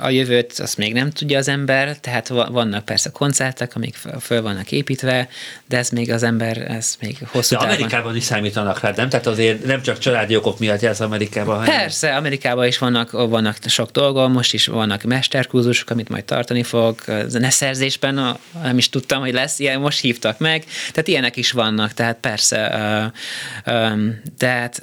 A 0.00 0.08
jövőt 0.08 0.58
azt 0.58 0.76
még 0.76 0.92
nem 0.92 1.10
tudja 1.10 1.38
az 1.38 1.48
ember, 1.48 1.96
tehát 1.96 2.28
va- 2.28 2.48
vannak 2.48 2.84
persze 2.84 3.10
koncertek, 3.10 3.74
amik 3.74 3.94
föl- 4.20 4.42
vannak 4.42 4.72
építve, 4.72 5.28
de 5.68 5.76
ez 5.76 5.88
még 5.88 6.10
az 6.10 6.22
ember, 6.22 6.58
ez 6.58 6.96
még 7.00 7.16
hosszú 7.26 7.56
De. 7.56 7.62
Amerikában 7.62 8.16
is 8.16 8.22
számítanak 8.22 8.80
rá, 8.80 8.92
nem? 8.96 9.08
Tehát 9.08 9.26
azért 9.26 9.64
nem 9.64 9.82
csak 9.82 9.98
családi 9.98 10.36
okok 10.36 10.58
miatt 10.58 10.80
jársz 10.80 11.00
Amerikában, 11.00 11.58
hanem... 11.58 11.76
Persze, 11.76 12.16
Amerikában 12.16 12.66
is 12.66 12.78
vannak, 12.78 13.10
vannak 13.10 13.56
sok 13.66 13.90
dolgom, 13.90 14.32
most 14.32 14.54
is 14.54 14.66
vannak 14.66 15.02
mesterkurzusok, 15.02 15.90
amit 15.90 16.08
majd 16.08 16.24
tartani 16.24 16.62
fog. 16.62 17.00
Zeneszerzésben 17.26 18.38
nem 18.62 18.78
is 18.78 18.88
tudtam, 18.88 19.20
hogy 19.20 19.32
lesz 19.32 19.58
ilyen, 19.58 19.80
most 19.80 20.00
hívtak 20.00 20.38
meg. 20.38 20.64
Tehát 20.90 21.08
ilyenek 21.08 21.36
is 21.36 21.50
vannak, 21.50 21.92
tehát 21.94 22.16
persze. 22.20 23.12
De 24.38 24.46
hát 24.46 24.82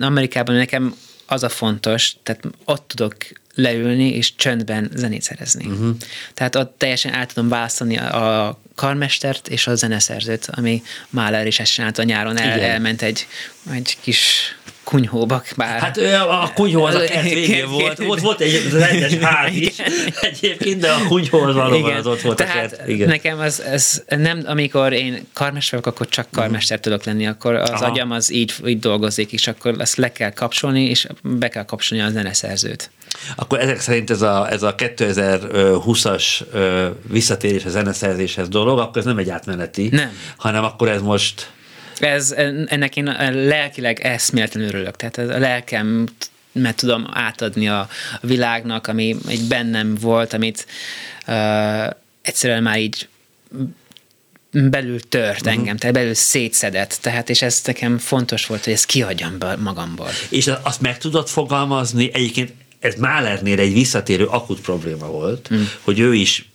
Amerikában 0.00 0.54
nekem 0.54 0.94
az 1.32 1.42
a 1.42 1.48
fontos, 1.48 2.16
tehát 2.22 2.42
ott 2.64 2.88
tudok 2.88 3.16
leülni 3.54 4.14
és 4.14 4.34
csöndben 4.36 4.90
zenét 4.94 5.22
szerezni. 5.22 5.66
Uh-huh. 5.66 5.96
Tehát 6.34 6.54
ott 6.54 6.74
teljesen 6.78 7.14
el 7.14 7.26
tudom 7.26 7.48
választani 7.48 7.98
a, 7.98 8.46
a 8.48 8.60
karmestert 8.74 9.48
és 9.48 9.66
a 9.66 9.74
zeneszerzőt, 9.74 10.48
ami 10.52 10.82
Mahler 11.10 11.46
is 11.46 11.60
ezt 11.60 11.72
csinálta 11.72 12.02
nyáron, 12.02 12.38
el, 12.38 12.56
Igen. 12.56 12.70
elment 12.70 13.02
egy, 13.02 13.26
egy 13.72 13.96
kis 14.00 14.54
kunyhóba, 14.84 15.42
bár... 15.56 15.80
Hát 15.80 15.96
a 16.28 16.50
kunyhó 16.54 16.84
az 16.84 16.94
a 16.94 17.04
kert 17.04 17.22
végén 17.22 17.70
volt, 17.70 18.00
ott 18.06 18.20
volt 18.20 18.40
egy 18.40 18.68
rendes 18.72 19.14
ház 19.14 19.54
is 19.54 19.78
egyébként, 20.20 20.80
de 20.80 20.90
a 20.90 21.06
kunyhó 21.08 21.38
az 21.38 21.54
valóban 21.54 21.92
az 21.92 22.06
ott 22.06 22.20
volt 22.20 22.40
a 22.40 22.44
Tehát 22.44 22.76
kert. 22.76 22.88
Igen. 22.88 23.08
nekem 23.08 23.38
az, 23.38 23.62
ez 23.62 24.02
nem, 24.08 24.42
amikor 24.46 24.92
én 24.92 25.26
karmester 25.32 25.78
vagyok, 25.78 25.94
akkor 25.94 26.08
csak 26.08 26.26
karmester 26.30 26.80
tudok 26.80 27.04
lenni, 27.04 27.26
akkor 27.26 27.54
az 27.54 27.70
Aha. 27.70 27.86
agyam 27.86 28.10
az 28.10 28.32
így, 28.32 28.52
így 28.66 28.78
dolgozik, 28.78 29.32
és 29.32 29.46
akkor 29.46 29.74
ezt 29.78 29.96
le 29.96 30.12
kell 30.12 30.30
kapcsolni, 30.30 30.84
és 30.84 31.06
be 31.22 31.48
kell 31.48 31.64
kapcsolni 31.64 32.04
a 32.04 32.10
zeneszerzőt. 32.10 32.90
Akkor 33.36 33.60
ezek 33.60 33.80
szerint 33.80 34.10
ez 34.10 34.22
a, 34.22 34.50
ez 34.50 34.62
a 34.62 34.74
2020-as 34.74 36.24
ö, 36.52 36.88
visszatérés 37.02 37.64
a 37.64 37.68
zeneszerzéshez 37.68 38.48
dolog, 38.48 38.78
akkor 38.78 38.96
ez 38.98 39.04
nem 39.04 39.18
egy 39.18 39.30
átmeneti, 39.30 39.88
Nem. 39.88 40.10
hanem 40.36 40.64
akkor 40.64 40.88
ez 40.88 41.02
most 41.02 41.50
Ez, 42.02 42.32
ennek 42.66 42.96
én 42.96 43.04
lelkileg 43.32 44.00
eszméletlenül 44.00 44.68
örülök. 44.68 44.96
Tehát 44.96 45.18
ez 45.18 45.28
a 45.28 45.38
lelkem 45.38 46.08
mert 46.52 46.76
tudom 46.76 47.08
átadni 47.12 47.68
a 47.68 47.88
világnak, 48.20 48.86
ami 48.86 49.16
egy 49.28 49.42
bennem 49.42 49.94
volt, 49.94 50.32
amit 50.32 50.66
uh, 51.26 51.86
egyszerűen 52.22 52.62
már 52.62 52.78
így 52.78 53.08
belül 54.50 55.00
tört 55.00 55.40
uh-huh. 55.40 55.52
engem, 55.52 55.76
tehát 55.76 55.94
belül 55.94 56.14
szétszedett, 56.14 56.98
tehát 57.00 57.30
és 57.30 57.42
ez 57.42 57.62
nekem 57.64 57.98
fontos 57.98 58.46
volt, 58.46 58.64
hogy 58.64 58.72
ezt 58.72 58.86
kiadjam 58.86 59.38
be 59.38 59.56
magamból. 59.56 60.08
És 60.28 60.50
azt 60.62 60.80
meg 60.80 60.98
tudod 60.98 61.28
fogalmazni, 61.28 62.10
egyébként 62.12 62.52
ez 62.78 62.94
Mahlernél 62.94 63.58
egy 63.58 63.72
visszatérő 63.72 64.24
akut 64.24 64.60
probléma 64.60 65.06
volt, 65.06 65.48
mm. 65.54 65.62
hogy 65.80 65.98
ő 65.98 66.14
is 66.14 66.48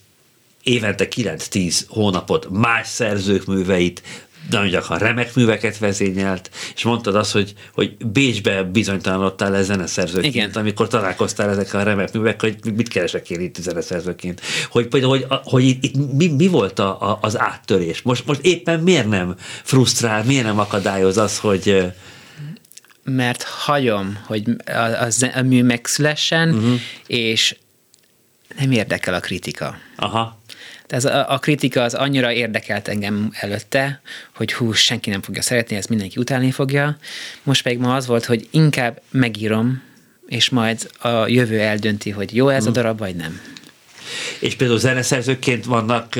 évente 0.64 1.08
9-10 1.16 1.80
hónapot 1.88 2.48
más 2.50 2.88
szerzők 2.88 3.46
műveit, 3.46 4.02
nagyon 4.50 4.70
gyakran 4.70 4.98
remek 4.98 5.36
műveket 5.36 5.78
vezényelt, 5.78 6.50
és 6.76 6.84
mondtad 6.84 7.16
azt, 7.16 7.32
hogy, 7.32 7.54
hogy 7.74 7.98
Bécsbe 7.98 8.64
bizonytalanodtál 8.64 9.52
le 9.52 9.62
zeneszerzőként, 9.64 10.36
Igen. 10.36 10.52
amikor 10.54 10.88
találkoztál 10.88 11.50
ezekkel 11.50 11.80
a 11.80 11.84
remek 11.84 12.14
művekkel, 12.14 12.50
hogy 12.50 12.74
mit 12.74 12.88
keresek 12.88 13.30
én 13.30 13.42
itt 13.42 13.56
zeneszerzőként. 13.56 14.42
Hogy 14.70 14.88
például, 14.88 15.18
hogy, 15.18 15.26
hogy 15.44 15.64
itt, 15.64 15.84
itt 15.84 16.14
mi, 16.14 16.28
mi, 16.28 16.48
volt 16.48 16.80
a, 16.80 17.10
a, 17.10 17.18
az 17.22 17.40
áttörés? 17.40 18.02
Most, 18.02 18.26
most 18.26 18.42
éppen 18.42 18.80
miért 18.80 19.08
nem 19.08 19.36
frusztrál, 19.64 20.24
miért 20.24 20.46
nem 20.46 20.60
akadályoz 20.60 21.18
az, 21.18 21.40
hogy 21.40 21.94
mert 23.04 23.44
hagyom, 23.44 24.20
hogy 24.26 24.44
a, 24.66 24.72
a, 24.72 25.08
a 25.36 25.42
mű 25.42 25.64
megszülessen, 25.64 26.50
uh-huh. 26.50 26.80
és 27.08 27.56
nem 28.58 28.72
érdekel 28.72 29.14
a 29.14 29.20
kritika. 29.20 29.78
aha, 29.96 30.37
Tehát 30.88 31.06
a, 31.06 31.34
a 31.34 31.38
kritika 31.38 31.82
az 31.82 31.94
annyira 31.94 32.32
érdekelt 32.32 32.88
engem 32.88 33.30
előtte, 33.34 34.02
hogy 34.36 34.54
hú, 34.54 34.72
senki 34.72 35.10
nem 35.10 35.22
fogja 35.22 35.42
szeretni, 35.42 35.76
ezt 35.76 35.90
mindenki 35.90 36.20
utálni 36.20 36.52
fogja. 36.52 36.98
Most 37.44 37.64
pedig 37.64 37.80
ma 37.80 37.96
az 37.96 38.08
volt, 38.08 38.26
hogy 38.26 38.48
inkább 38.52 39.02
megírom, 39.12 39.82
és 40.28 40.50
majd 40.50 40.90
a 41.00 41.28
jövő 41.28 41.60
eldönti, 41.60 42.10
hogy 42.10 42.36
jó 42.36 42.50
ez 42.50 42.66
a 42.66 42.72
darab, 42.72 43.00
vagy 43.00 43.16
nem. 43.16 43.42
És 44.40 44.56
például 44.56 44.80
zeneszerzőként 44.80 45.66
vannak 45.66 46.14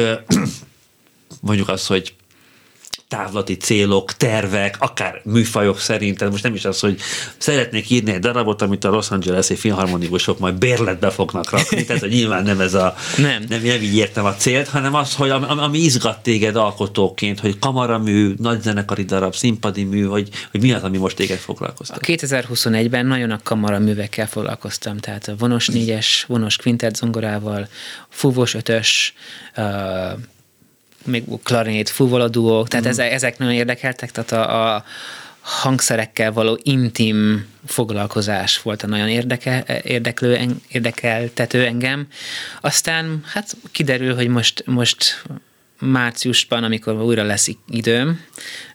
mondjuk 1.42 1.70
az, 1.70 1.88
hogy 1.88 2.14
távlati 3.08 3.58
célok, 3.58 4.14
tervek, 4.14 4.76
akár 4.80 5.22
műfajok 5.24 5.80
szerint, 5.80 6.18
tehát 6.18 6.34
most 6.34 6.44
nem 6.44 6.54
is 6.54 6.66
az, 6.66 6.80
hogy 6.80 7.00
szeretnék 7.38 7.90
írni 7.90 8.12
egy 8.12 8.20
darabot, 8.20 8.62
amit 8.62 8.84
a 8.84 8.90
Los 8.90 9.10
Angeles-i 9.10 9.56
filharmonikusok 9.56 10.40
majd 10.40 10.56
bérletbe 10.56 11.10
fognak 11.10 11.50
rakni, 11.50 11.86
tehát 11.86 12.02
hogy 12.02 12.12
nyilván 12.12 12.44
nem 12.44 12.60
ez 12.60 12.74
a, 12.74 12.96
Nem. 13.18 13.46
nem, 13.50 13.62
nem 13.64 13.82
így 13.82 13.96
értem 13.96 14.26
a 14.26 14.36
célt, 14.36 14.68
hanem 14.68 14.94
az, 14.96 15.14
hogy 15.16 15.30
ami, 15.30 15.46
ami 15.48 15.78
izgat 15.78 16.24
téged 16.24 16.56
alkotóként, 16.56 17.40
hogy 17.40 17.60
kamaramű, 17.60 18.34
nagyzenekari 18.38 19.04
darab, 19.04 19.36
színpadi 19.36 19.84
mű, 19.84 20.04
hogy, 20.04 20.30
hogy 20.52 20.62
mi 20.62 20.72
az, 20.72 20.84
ami 20.84 20.98
most 20.98 21.16
téged 21.16 21.38
A 21.38 21.42
foglalkoztat. 21.42 22.00
2021-ben 22.02 23.06
nagyon 23.06 23.32
a 23.32 23.40
kamara 23.44 23.80
művekkel 23.80 24.28
foglalkoztam, 24.28 24.98
tehát 24.98 25.28
a 25.28 25.36
vonos 25.38 25.68
négyes, 25.68 26.26
vonos 26.28 26.56
kvintett 26.56 26.96
zongorával, 26.96 27.68
fúvós 28.10 28.54
ötös, 28.54 29.14
uh, 29.58 29.64
még 31.08 31.24
klarinét, 31.44 31.90
fúvola 31.90 32.28
duók, 32.28 32.68
tehát 32.68 32.86
mm. 32.86 32.90
ezek, 32.90 33.12
ezek 33.12 33.38
nagyon 33.38 33.54
érdekeltek, 33.54 34.12
tehát 34.12 34.32
a, 34.32 34.76
a 34.76 34.84
hangszerekkel 35.48 36.32
való 36.32 36.60
intim 36.64 37.46
foglalkozás 37.66 38.62
volt 38.62 38.84
a 38.84 38.88
nagyon 38.88 39.08
érdeke, 39.08 39.82
érdeklő, 39.84 40.58
érdekeltető 40.68 41.66
engem. 41.66 42.08
Aztán 42.62 43.22
hát 43.26 43.58
kiderül, 43.72 44.16
hogy 44.16 44.28
most, 44.28 44.64
most 44.66 45.24
márciusban, 45.80 46.64
amikor 46.64 47.02
újra 47.02 47.24
lesz 47.24 47.50
időm, 47.70 48.22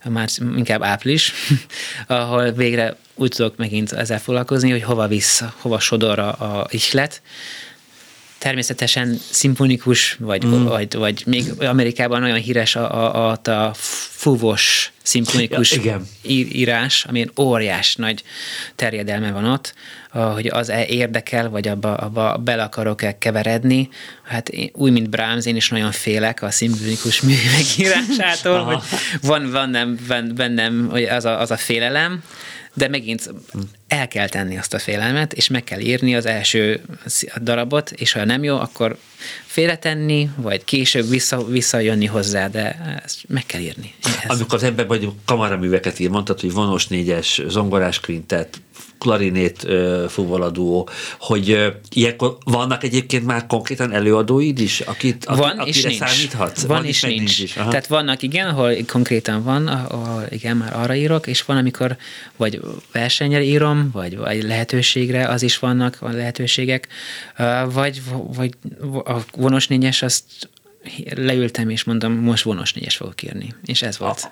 márci, 0.04 0.42
inkább 0.56 0.82
április, 0.82 1.32
ahol 2.06 2.50
végre 2.52 2.96
úgy 3.14 3.30
tudok 3.30 3.56
megint 3.56 3.92
ezzel 3.92 4.20
foglalkozni, 4.20 4.70
hogy 4.70 4.82
hova 4.82 5.08
vissza, 5.08 5.54
hova 5.58 5.78
sodor 5.78 6.18
a, 6.18 6.28
a 6.28 6.66
ihlet. 6.70 7.22
Természetesen 8.42 9.18
szimfonikus, 9.30 10.16
vagy, 10.20 10.46
mm. 10.46 10.64
vagy, 10.64 10.94
vagy 10.94 11.22
még 11.26 11.44
Amerikában 11.58 12.20
nagyon 12.20 12.36
híres 12.38 12.76
a, 12.76 13.14
a, 13.14 13.38
a, 13.44 13.50
a 13.50 13.74
fúvos 13.74 14.92
szimfonikus 15.02 15.72
Ja, 15.72 15.80
igen. 15.80 16.06
írás, 16.52 17.04
ami 17.04 17.26
óriás 17.40 17.96
nagy 17.96 18.22
terjedelme 18.76 19.32
van 19.32 19.44
ott, 19.44 19.74
hogy 20.10 20.46
az 20.46 20.68
-e 20.68 20.86
érdekel, 20.86 21.50
vagy 21.50 21.68
abba, 21.68 21.94
abba 21.94 22.36
bele 22.36 22.62
akarok-e 22.62 23.18
keveredni. 23.18 23.88
Hát 24.22 24.48
én, 24.48 24.70
úgy, 24.72 24.92
mint 24.92 25.10
Brahms, 25.10 25.46
én 25.46 25.56
is 25.56 25.68
nagyon 25.68 25.92
félek 25.92 26.42
a 26.42 26.50
szimfonikus 26.50 27.20
művek 27.28 27.78
írásától, 27.78 28.62
hogy 28.62 28.82
van, 29.20 29.50
van 29.50 29.70
nem, 29.70 29.98
ben- 30.08 30.34
bennem 30.34 30.92
az 31.10 31.24
a, 31.24 31.40
az 31.40 31.50
a 31.50 31.56
félelem, 31.56 32.22
de 32.74 32.88
megint 32.88 33.34
el 33.88 34.08
kell 34.08 34.28
tenni 34.28 34.58
azt 34.58 34.74
a 34.74 34.78
félelmet, 34.78 35.32
és 35.32 35.48
meg 35.48 35.64
kell 35.64 35.80
írni 35.80 36.16
az 36.16 36.26
első 36.26 36.80
darabot, 37.42 37.90
és 37.90 38.12
ha 38.12 38.24
nem 38.24 38.42
jó, 38.42 38.56
akkor 38.56 38.98
félretenni, 39.46 40.30
vagy 40.36 40.64
később 40.64 41.08
vissza, 41.08 41.44
visszajönni 41.44 42.06
hozzá, 42.06 42.48
de 42.48 43.00
ezt 43.04 43.24
meg 43.28 43.46
kell 43.46 43.60
írni. 43.60 43.94
Ez. 44.02 44.30
Amikor 44.30 44.54
az 44.54 44.62
ember 44.62 44.86
vagy 44.86 45.08
kamaraműveket 45.24 45.98
ír, 45.98 46.10
mondtad, 46.10 46.40
hogy 46.40 46.52
vonos 46.52 46.86
négyes, 46.86 47.42
zongorás 47.48 48.00
kvintet, 48.00 48.60
klarinét 49.02 49.66
fuvoladó, 50.08 50.88
hogy 51.18 51.72
ilyenkor 51.90 52.36
vannak 52.44 52.84
egyébként 52.84 53.24
már 53.24 53.46
konkrétan 53.46 53.92
előadóid 53.92 54.58
is, 54.58 54.80
akit, 54.80 55.24
aki, 55.24 55.38
van 55.38 55.58
akire 55.58 55.78
és 55.78 55.82
nincs. 55.82 55.96
számíthatsz? 55.96 56.62
Van, 56.62 56.84
és 56.84 57.02
meg 57.02 57.10
nincs. 57.10 57.38
is. 57.38 57.56
Aha. 57.56 57.70
Tehát 57.70 57.86
vannak, 57.86 58.22
igen, 58.22 58.48
ahol 58.48 58.74
konkrétan 58.86 59.42
van, 59.42 59.66
ahol 59.66 60.26
igen, 60.30 60.56
már 60.56 60.76
arra 60.76 60.94
írok, 60.94 61.26
és 61.26 61.42
van, 61.42 61.56
amikor 61.56 61.96
vagy 62.36 62.60
versenyre 62.92 63.42
írom, 63.42 63.90
vagy, 63.92 64.16
vagy 64.16 64.42
lehetőségre, 64.42 65.28
az 65.28 65.42
is 65.42 65.58
vannak 65.58 65.96
a 66.00 66.08
lehetőségek, 66.08 66.88
vagy, 67.72 68.02
vagy 68.36 68.50
a 69.04 69.16
vonos 69.36 69.66
négyes, 69.66 70.02
azt 70.02 70.24
leültem, 71.14 71.70
és 71.70 71.84
mondom, 71.84 72.12
most 72.12 72.42
vonos 72.42 72.72
négyes 72.72 72.96
fogok 72.96 73.22
írni. 73.22 73.54
És 73.64 73.82
ez 73.82 73.98
volt. 73.98 74.28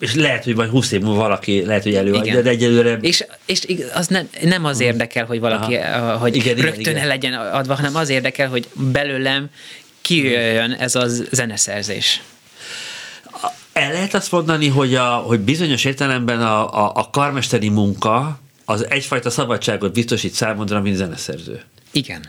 És 0.00 0.14
lehet, 0.14 0.44
hogy 0.44 0.54
majd 0.54 0.70
20 0.70 0.92
év 0.92 1.00
múlva 1.00 1.20
valaki 1.20 1.64
lehet, 1.64 1.82
hogy 1.82 1.94
előadja, 1.94 2.32
Igen. 2.32 2.42
de 2.42 2.50
egyelőre 2.50 2.98
És, 3.00 3.24
és 3.46 3.66
az 3.94 4.06
nem, 4.06 4.28
nem 4.42 4.64
az 4.64 4.80
érdekel, 4.80 5.24
hogy 5.24 5.40
valaki, 5.40 5.74
Aha. 5.74 6.16
hogy 6.16 6.36
Igen, 6.36 6.56
igen, 6.56 6.64
rögtön 6.64 6.80
igen. 6.80 6.96
el 6.96 7.06
legyen 7.06 7.32
adva, 7.32 7.74
hanem 7.74 7.94
az 7.94 8.08
érdekel, 8.08 8.48
hogy 8.48 8.68
belőlem 8.74 9.50
kijöjjön 10.00 10.72
ez 10.72 10.94
a 10.94 11.06
zeneszerzés. 11.30 12.22
el 13.72 13.92
lehet 13.92 14.14
azt 14.14 14.32
mondani, 14.32 14.68
hogy, 14.68 14.94
a, 14.94 15.06
hogy 15.06 15.40
bizonyos 15.40 15.84
értelemben 15.84 16.40
a, 16.40 16.84
a, 16.86 16.92
a 16.94 17.10
karmesteri 17.10 17.68
munka 17.68 18.40
az 18.64 18.86
egyfajta 18.88 19.30
szabadságot 19.30 19.92
biztosít 19.92 20.32
számodra, 20.32 20.80
mint 20.80 20.96
zeneszerző. 20.96 21.62
Igen. 21.90 22.22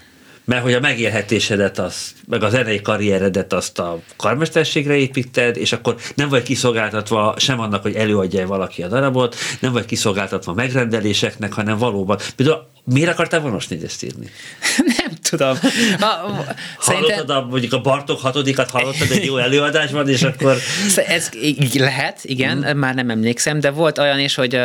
Mert 0.51 0.63
hogy 0.63 0.73
a 0.73 0.79
megélhetésedet, 0.79 1.79
az, 1.79 2.13
meg 2.27 2.43
a 2.43 2.49
zenei 2.49 2.81
karrieredet 2.81 3.53
azt 3.53 3.79
a 3.79 3.99
karmesterségre 4.15 4.95
építed, 4.95 5.57
és 5.57 5.71
akkor 5.71 5.95
nem 6.15 6.29
vagy 6.29 6.43
kiszolgáltatva 6.43 7.35
sem 7.37 7.59
annak, 7.59 7.81
hogy 7.81 7.95
előadja 7.95 8.47
valaki 8.47 8.83
a 8.83 8.87
darabot, 8.87 9.35
nem 9.59 9.71
vagy 9.71 9.85
kiszolgáltatva 9.85 10.53
megrendeléseknek, 10.53 11.53
hanem 11.53 11.77
valóban. 11.77 12.17
Például 12.35 12.67
miért 12.83 13.09
akartál 13.09 13.39
vonos 13.39 13.67
négyest 13.67 14.03
írni? 14.03 14.29
Nem 14.97 15.17
tudom. 15.21 15.57
A, 15.99 16.05
a, 16.05 16.45
Hallottad 16.77 17.29
a, 17.29 17.45
mondjuk 17.49 17.73
a 17.73 17.81
Bartok 17.81 18.19
hatodikat, 18.19 18.69
hallottad 18.69 19.11
egy 19.11 19.25
jó 19.25 19.37
előadásban, 19.37 20.09
és 20.09 20.23
akkor 20.23 20.57
Ez 21.07 21.29
lehet, 21.73 22.19
igen, 22.23 22.57
mm. 22.57 22.77
már 22.77 22.95
nem 22.95 23.09
emlékszem, 23.09 23.59
de 23.59 23.69
volt 23.69 23.97
olyan 23.97 24.19
is, 24.19 24.35
hogy 24.35 24.55
uh, 24.55 24.61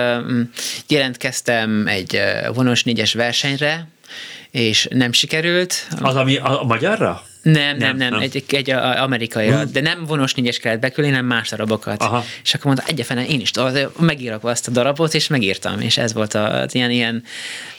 jelentkeztem 0.88 1.86
egy 1.86 2.14
uh, 2.14 2.54
vonos 2.54 2.84
négyes 2.84 3.14
versenyre, 3.14 3.88
és 4.56 4.88
nem 4.90 5.12
sikerült. 5.12 5.86
az, 6.00 6.14
ami 6.16 6.36
a, 6.36 6.62
a 6.62 6.64
magyarra? 6.64 7.22
Nem, 7.42 7.76
Nem, 7.76 7.96
nem, 7.96 8.10
nem, 8.10 8.20
egy, 8.20 8.44
egy 8.48 8.70
a- 8.70 9.02
amerikaira, 9.02 9.64
de 9.64 9.80
nem 9.80 10.04
vonos 10.04 10.34
négyes 10.34 10.58
kellett 10.58 10.80
bekülni, 10.80 11.10
hanem 11.10 11.24
más 11.26 11.48
darabokat. 11.48 12.02
Aha. 12.02 12.24
És 12.42 12.54
akkor 12.54 12.66
mondta, 12.66 12.84
egyefene 12.86 13.26
én 13.26 13.40
is 13.40 13.50
megírok 13.98 14.44
azt 14.44 14.68
a 14.68 14.70
darabot, 14.70 15.14
és 15.14 15.26
megírtam, 15.28 15.80
és 15.80 15.98
ez 15.98 16.12
volt 16.12 16.34
a, 16.34 16.66
ilyen, 16.72 16.90
ilyen, 16.90 17.22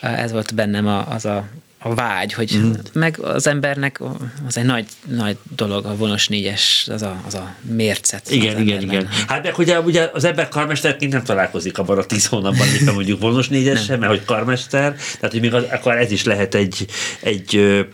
ez 0.00 0.32
volt 0.32 0.54
bennem 0.54 0.86
a, 0.86 1.08
az 1.08 1.24
a, 1.24 1.48
a 1.78 1.94
vágy, 1.94 2.32
hogy 2.32 2.56
mm. 2.56 2.72
meg 2.92 3.18
az 3.20 3.46
embernek 3.46 4.00
az 4.46 4.56
egy 4.56 4.64
nagy, 4.64 4.86
nagy 5.06 5.36
dolog, 5.56 5.84
a 5.84 5.96
vonos 5.96 6.28
négyes, 6.28 6.86
az 6.90 7.02
a, 7.02 7.22
az 7.26 7.34
a 7.34 7.54
mércet. 7.60 8.30
Igen, 8.30 8.54
az 8.54 8.60
igen, 8.60 8.78
emberben. 8.78 9.00
igen. 9.02 9.26
Hát 9.26 9.42
meg 9.42 9.58
ugye, 9.58 9.80
ugye 9.80 10.10
az 10.12 10.24
ember 10.24 10.48
karmesterként 10.48 11.12
nem 11.12 11.24
találkozik 11.24 11.78
abban 11.78 11.98
a 11.98 12.04
tíz 12.04 12.26
hónapban, 12.26 12.68
amikor 12.68 12.94
mondjuk 12.94 13.20
vonos 13.20 13.48
négyesen, 13.48 13.98
mert 13.98 14.10
hogy 14.10 14.24
karmester, 14.24 14.94
tehát 14.94 15.30
hogy 15.30 15.40
még 15.40 15.54
az, 15.54 15.64
akkor 15.70 15.96
ez 15.96 16.10
is 16.10 16.24
lehet 16.24 16.54
egy, 16.54 16.86
egy 17.20 17.86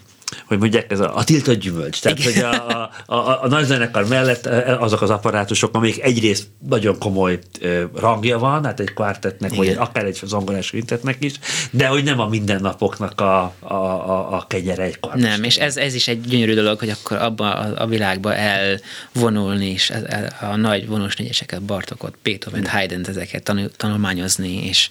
hogy 0.47 0.59
mondják, 0.59 0.93
ez 0.93 1.01
a, 1.01 1.17
a 1.17 1.25
tiltott 1.25 1.59
gyümölcs. 1.59 2.01
Tehát, 2.01 2.23
hogy 2.23 2.37
a, 2.39 2.69
a, 2.69 2.91
a, 3.15 3.43
a 3.43 3.49
nagy 3.49 3.65
zenekar 3.65 4.07
mellett 4.09 4.47
ö, 4.47 4.75
azok 4.79 5.03
az 5.03 5.11
apparátusok, 5.11 5.75
amik 5.75 6.03
egyrészt 6.03 6.47
nagyon 6.69 6.99
komoly 6.99 7.39
ö, 7.61 7.85
rangja 7.97 8.39
van, 8.39 8.65
hát 8.65 8.81
egy 8.81 8.93
kvartetnek, 8.95 9.51
vagy 9.55 9.67
Igen. 9.67 9.77
egy, 9.79 9.87
akár 9.89 10.05
egy 10.05 10.21
zongorás 10.25 10.71
quintetnek 10.71 11.17
is, 11.25 11.33
de 11.71 11.87
hogy 11.87 12.05
nem 12.05 12.21
a 12.21 12.29
mindennapoknak 12.29 13.21
a, 13.21 13.55
a, 13.59 13.75
a, 13.75 14.33
a 14.37 14.45
kenyere 14.49 14.83
egy 14.83 15.01
karmester. 15.01 15.31
Nem, 15.31 15.43
és 15.43 15.57
ez, 15.57 15.77
ez 15.77 15.95
is 15.95 16.09
egy 16.09 16.21
gyönyörű 16.21 16.55
dolog, 16.55 16.79
hogy 16.79 16.89
akkor 16.91 17.17
abba 17.17 17.55
a, 17.55 17.83
a 17.83 17.87
világba 17.87 18.35
elvonulni, 18.35 19.67
és 19.71 19.91
ez- 19.91 20.03
el- 20.07 20.37
a 20.41 20.57
nagy 20.57 20.87
vonos 20.87 21.17
négyeseket, 21.17 21.63
Bartokot, 21.63 22.15
Beethoven, 22.23 22.67
Haydn, 22.67 23.09
ezeket 23.09 23.43
tanul, 23.43 23.71
tanulmányozni, 23.77 24.67
és 24.67 24.89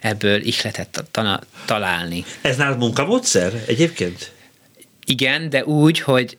ebből 0.00 0.40
ihletet 0.40 0.88
ta- 0.88 1.04
tana, 1.10 1.40
találni. 1.64 2.24
Ez 2.40 2.56
nálad 2.56 2.78
munkamódszer 2.78 3.52
egyébként? 3.66 4.34
Igen, 5.06 5.48
de 5.50 5.64
úgy, 5.64 6.00
hogy 6.00 6.36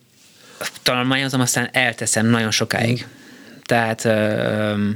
tanulmányozom, 0.82 1.40
aztán 1.40 1.68
elteszem 1.72 2.26
nagyon 2.26 2.50
sokáig. 2.50 3.06
Tehát 3.62 4.04
ö, 4.04 4.88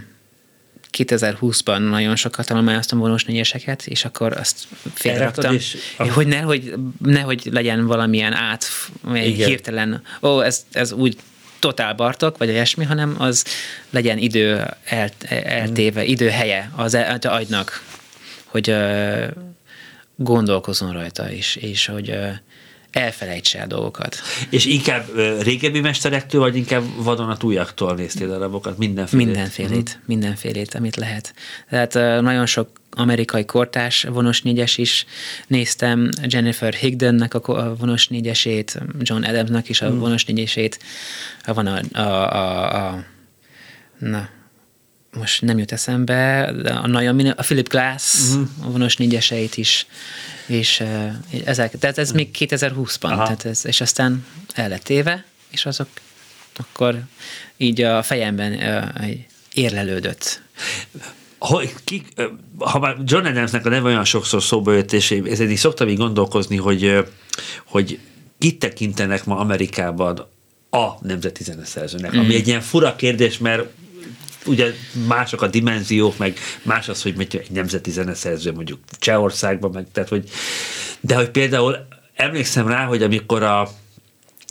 2020-ban 0.99 1.89
nagyon 1.91 2.17
sokat 2.17 2.47
tanulmányoztam 2.47 2.99
vonós 2.99 3.25
négyeseket, 3.25 3.87
és 3.87 4.05
akkor 4.05 4.37
azt 4.37 4.67
Elraktad, 5.03 5.53
és- 5.53 5.77
hogy 5.97 6.27
nehogy, 6.27 6.75
nehogy 6.99 7.49
legyen 7.53 7.87
valamilyen 7.87 8.33
át, 8.33 8.65
egy 9.13 9.27
Igen. 9.27 9.49
hirtelen, 9.49 10.03
ó, 10.23 10.41
ez, 10.41 10.67
ez 10.73 10.93
úgy 10.93 11.17
totál 11.59 11.95
Bartok, 11.95 12.39
vagy 12.39 12.49
ilyesmi, 12.49 12.85
hanem 12.85 13.15
az 13.19 13.45
legyen 13.91 14.19
idő 14.19 14.65
el, 14.85 15.11
eltéve, 15.45 16.05
időhelye 16.05 16.71
az 16.77 16.95
el- 16.95 17.19
az 17.23 17.25
agynak, 17.31 17.85
hogy 18.45 18.71
ö, 18.71 19.25
gondolkozon 20.17 20.93
rajta 20.93 21.31
is, 21.31 21.57
és 21.57 21.87
hogy 21.87 22.11
ö, 22.11 22.29
elfelejtse 22.93 23.59
el 23.59 23.67
dolgokat. 23.67 24.17
És 24.51 24.65
inkább 24.65 25.05
régebbi 25.41 25.81
mesterektől, 25.81 26.41
vagy 26.41 26.57
inkább 26.57 26.83
vadonatújaktól 26.97 27.95
néztél 27.95 28.27
darabokat? 28.27 28.79
Mindenféle. 28.79 29.25
Mindenfélét, 29.25 29.99
mindenfélét, 30.07 30.75
amit 30.75 30.97
lehet. 30.97 31.35
Tehát 31.71 32.23
nagyon 32.23 32.47
sok 32.47 32.69
amerikai 32.91 33.45
kortás 33.45 34.03
vonos 34.03 34.43
négyes 34.43 34.79
is 34.79 35.07
néztem, 35.47 36.09
Jennifer 36.23 36.75
Higdonnek 36.75 37.35
a 37.35 37.41
a 37.45 37.77
vonos 37.77 38.09
négyesét, 38.09 38.81
John 38.99 39.23
Adamsnak 39.23 39.69
is 39.69 39.81
a 39.81 39.95
vonos 39.95 40.25
négyesét, 40.25 40.79
van 41.47 41.67
a, 41.67 41.81
a, 41.93 42.35
a, 42.35 42.89
a 42.89 43.05
na, 43.99 44.29
most 45.19 45.43
nem 45.43 45.59
jut 45.59 45.73
eszembe, 45.73 46.53
de 46.63 46.73
a, 46.73 46.87
Naomi, 46.87 47.29
a 47.29 47.43
Philip 47.43 47.69
Glass 47.69 48.29
uh-huh. 48.29 48.49
vonos 48.73 48.97
négyeseit 48.97 49.57
is, 49.57 49.87
és 50.47 50.81
uh, 50.81 51.13
ezek, 51.45 51.79
tehát 51.79 51.99
ez 51.99 52.13
még 52.13 52.37
2020-ban, 52.39 53.01
Aha. 53.01 53.23
tehát 53.23 53.45
ez, 53.45 53.67
és 53.67 53.81
aztán 53.81 54.27
el 54.55 54.69
lett 54.69 54.89
éve, 54.89 55.25
és 55.51 55.67
azok 55.67 55.89
akkor 56.57 57.01
így 57.57 57.81
a 57.83 58.03
fejemben 58.03 58.53
így 59.05 59.27
érlelődött. 59.53 60.43
Hogy 61.39 61.75
ki, 61.85 62.03
ö, 62.15 62.27
ha 62.59 62.79
már 62.79 62.97
John 63.05 63.27
Adamsnek 63.27 63.67
a 63.67 63.69
neve 63.69 63.89
olyan 63.89 64.05
sokszor 64.05 64.43
szóba 64.43 64.73
jött, 64.73 64.93
és 64.93 65.11
ezért 65.11 65.51
így 65.51 65.57
szoktam 65.57 65.89
így 65.89 65.97
gondolkozni, 65.97 66.57
hogy, 66.57 67.05
hogy 67.65 67.99
kit 68.39 68.59
tekintenek 68.59 69.25
ma 69.25 69.39
Amerikában 69.39 70.29
a 70.71 70.89
nemzeti 71.01 71.43
zeneszerzőnek, 71.43 72.13
ami 72.13 72.35
egy 72.35 72.47
ilyen 72.47 72.61
fura 72.61 72.97
kérdés, 72.97 73.39
mert 73.39 73.69
ugye 74.47 74.73
mások 75.07 75.43
a 75.43 75.47
dimenziók, 75.47 76.19
meg 76.19 76.39
más 76.63 76.89
az, 76.89 77.03
hogy 77.03 77.27
egy 77.31 77.51
nemzeti 77.51 77.91
zeneszerző 77.91 78.53
mondjuk 78.53 78.79
Csehországban, 78.99 79.71
meg, 79.71 79.87
tehát, 79.93 80.09
hogy, 80.09 80.29
de 81.01 81.15
hogy 81.15 81.31
például 81.31 81.77
emlékszem 82.15 82.69
rá, 82.69 82.85
hogy 82.85 83.03
amikor 83.03 83.43
a, 83.43 83.61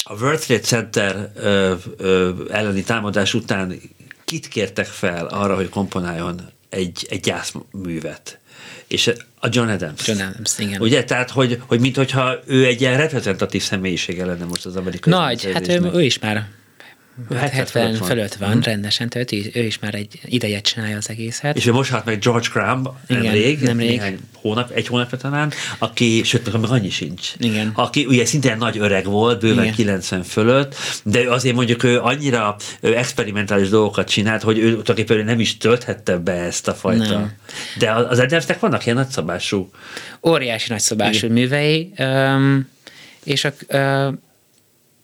a 0.03 0.13
World 0.19 0.39
Trade 0.39 0.61
Center 0.61 1.31
ö, 1.35 1.73
ö, 1.97 2.31
elleni 2.49 2.83
támadás 2.83 3.33
után 3.33 3.79
kit 4.25 4.47
kértek 4.47 4.85
fel 4.85 5.25
arra, 5.25 5.55
hogy 5.55 5.69
komponáljon 5.69 6.41
egy, 6.69 7.07
egy 7.09 7.19
gyászművet? 7.19 8.39
És 8.87 9.11
a 9.39 9.47
John 9.51 9.69
Adams. 9.69 10.07
John 10.07 10.21
Adams, 10.21 10.59
igen. 10.59 10.81
Ugye? 10.81 11.03
Tehát, 11.03 11.29
hogy, 11.29 11.61
hogy 11.67 11.79
minthogyha 11.79 12.39
ő 12.45 12.65
egy 12.65 12.81
ilyen 12.81 12.97
reprezentatív 12.97 13.61
személyisége 13.61 14.25
lenne 14.25 14.45
most 14.45 14.65
az 14.65 14.75
amerikai 14.75 15.13
Nagy, 15.13 15.51
hát 15.53 15.67
ő, 15.67 15.89
ő 15.93 16.03
is 16.03 16.19
már 16.19 16.47
70, 17.29 17.49
70 17.49 17.65
fölött 17.83 17.97
van, 17.97 18.07
fölött 18.07 18.33
van 18.33 18.57
mm. 18.57 18.59
rendesen, 18.59 19.09
tehát 19.09 19.31
ő, 19.31 19.51
ő 19.53 19.63
is 19.63 19.79
már 19.79 19.95
egy 19.95 20.19
ideje 20.25 20.61
csinálja 20.61 20.97
az 20.97 21.09
egészet. 21.09 21.55
És 21.55 21.65
ő 21.65 21.71
most 21.71 21.91
halt 21.91 22.05
meg 22.05 22.19
George 22.19 22.47
Graham 22.53 22.97
nemrég, 23.07 23.45
Igen, 23.45 23.63
nemrég. 23.63 23.89
néhány 23.89 24.19
hónap, 24.41 24.71
egy 24.71 24.87
hónapja 24.87 25.17
talán, 25.17 25.51
aki, 25.77 26.21
sőt, 26.23 26.61
meg 26.61 26.69
annyi 26.71 26.89
sincs. 26.89 27.33
Igen. 27.37 27.71
Aki 27.73 28.05
ugye 28.05 28.25
szintén 28.25 28.57
nagy 28.57 28.77
öreg 28.77 29.05
volt, 29.05 29.39
bőven 29.39 29.63
Igen. 29.63 29.75
90 29.75 30.23
fölött, 30.23 30.75
de 31.03 31.29
azért 31.29 31.55
mondjuk 31.55 31.83
ő 31.83 31.99
annyira 31.99 32.55
ő 32.81 32.97
experimentális 32.97 33.69
dolgokat 33.69 34.09
csinált, 34.09 34.41
hogy 34.41 34.57
ő 34.57 34.69
tulajdonképpen 34.69 35.25
nem 35.25 35.39
is 35.39 35.57
tölthette 35.57 36.17
be 36.17 36.33
ezt 36.33 36.67
a 36.67 36.73
fajta. 36.73 37.13
Nem. 37.13 37.31
De 37.77 37.91
az 37.91 38.19
Adamsnek 38.19 38.59
vannak 38.59 38.85
ilyen 38.85 38.97
nagyszabású. 38.97 39.69
Óriási 40.23 40.69
nagyszabású 40.69 41.25
Igen. 41.25 41.31
művei, 41.31 41.93
um, 41.97 42.69
és 43.23 43.43
a, 43.43 43.53
uh, 43.67 44.13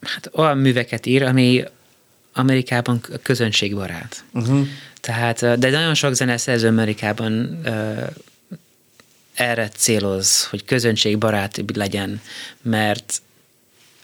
hát 0.00 0.30
olyan 0.32 0.58
műveket 0.58 1.06
ír, 1.06 1.22
ami 1.22 1.64
Amerikában 2.38 3.00
közönségbarát. 3.22 4.24
Uh-huh. 4.32 4.66
Tehát, 5.00 5.58
de 5.58 5.70
nagyon 5.70 5.94
sok 5.94 6.14
zeneszerző 6.14 6.68
Amerikában 6.68 7.60
erre 9.34 9.68
céloz, 9.68 10.46
hogy 10.46 10.64
közönségbarát 10.64 11.62
legyen, 11.74 12.20
mert 12.62 13.22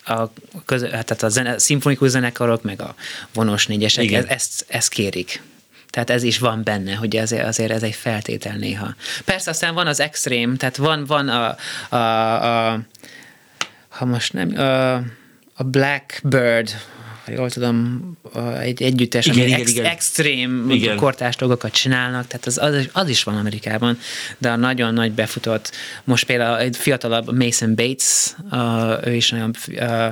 a, 0.05 0.33
köz, 0.65 0.81
tehát 0.83 1.23
a, 1.23 1.29
zene, 1.29 1.51
a 1.51 1.59
szimfonikus 1.59 2.11
zenekarok, 2.11 2.63
meg 2.63 2.83
a 2.83 2.95
vonos 3.33 3.67
négyesek 3.67 4.13
ez, 4.13 4.25
ezt, 4.25 4.65
ezt 4.69 4.89
kérik. 4.89 5.43
Tehát 5.91 6.11
ez 6.11 6.23
is 6.23 6.39
van 6.39 6.63
benne, 6.63 6.95
hogy 6.95 7.17
azért, 7.17 7.45
azért 7.45 7.71
ez 7.71 7.83
egy 7.83 7.95
feltétel 7.95 8.57
néha. 8.57 8.95
Persze 9.25 9.51
aztán 9.51 9.75
van 9.75 9.87
az 9.87 10.01
extrém, 10.01 10.57
tehát 10.57 10.77
van, 10.77 11.05
van 11.05 11.29
a, 11.29 11.57
a, 11.89 12.73
a 12.73 12.81
ha 13.89 14.05
most 14.05 14.33
nem, 14.33 14.59
a, 14.59 14.95
a 15.55 15.63
Blackbird, 15.65 16.71
ha 17.25 17.33
jól 17.33 17.51
tudom, 17.51 18.03
egy 18.61 18.83
együttes, 18.83 19.27
igen, 19.27 19.39
ami 19.39 19.47
igen, 19.47 19.61
ex, 19.61 19.71
igen. 19.71 19.85
extrém 19.85 20.71
igen. 20.71 20.97
kortás 20.97 21.37
dolgokat 21.37 21.73
csinálnak, 21.73 22.27
tehát 22.27 22.47
az, 22.47 22.59
az, 22.59 22.89
az 22.93 23.09
is 23.09 23.23
van 23.23 23.37
Amerikában, 23.37 23.99
de 24.39 24.51
a 24.51 24.57
nagyon 24.57 24.95
nagy 24.95 25.13
befutott, 25.13 25.71
most 26.05 26.25
például 26.25 26.59
egy 26.59 26.77
fiatalabb 26.77 27.37
Mason 27.37 27.75
Bates, 27.75 28.35
ő 29.05 29.15
is 29.15 29.31
nagyon 29.31 29.53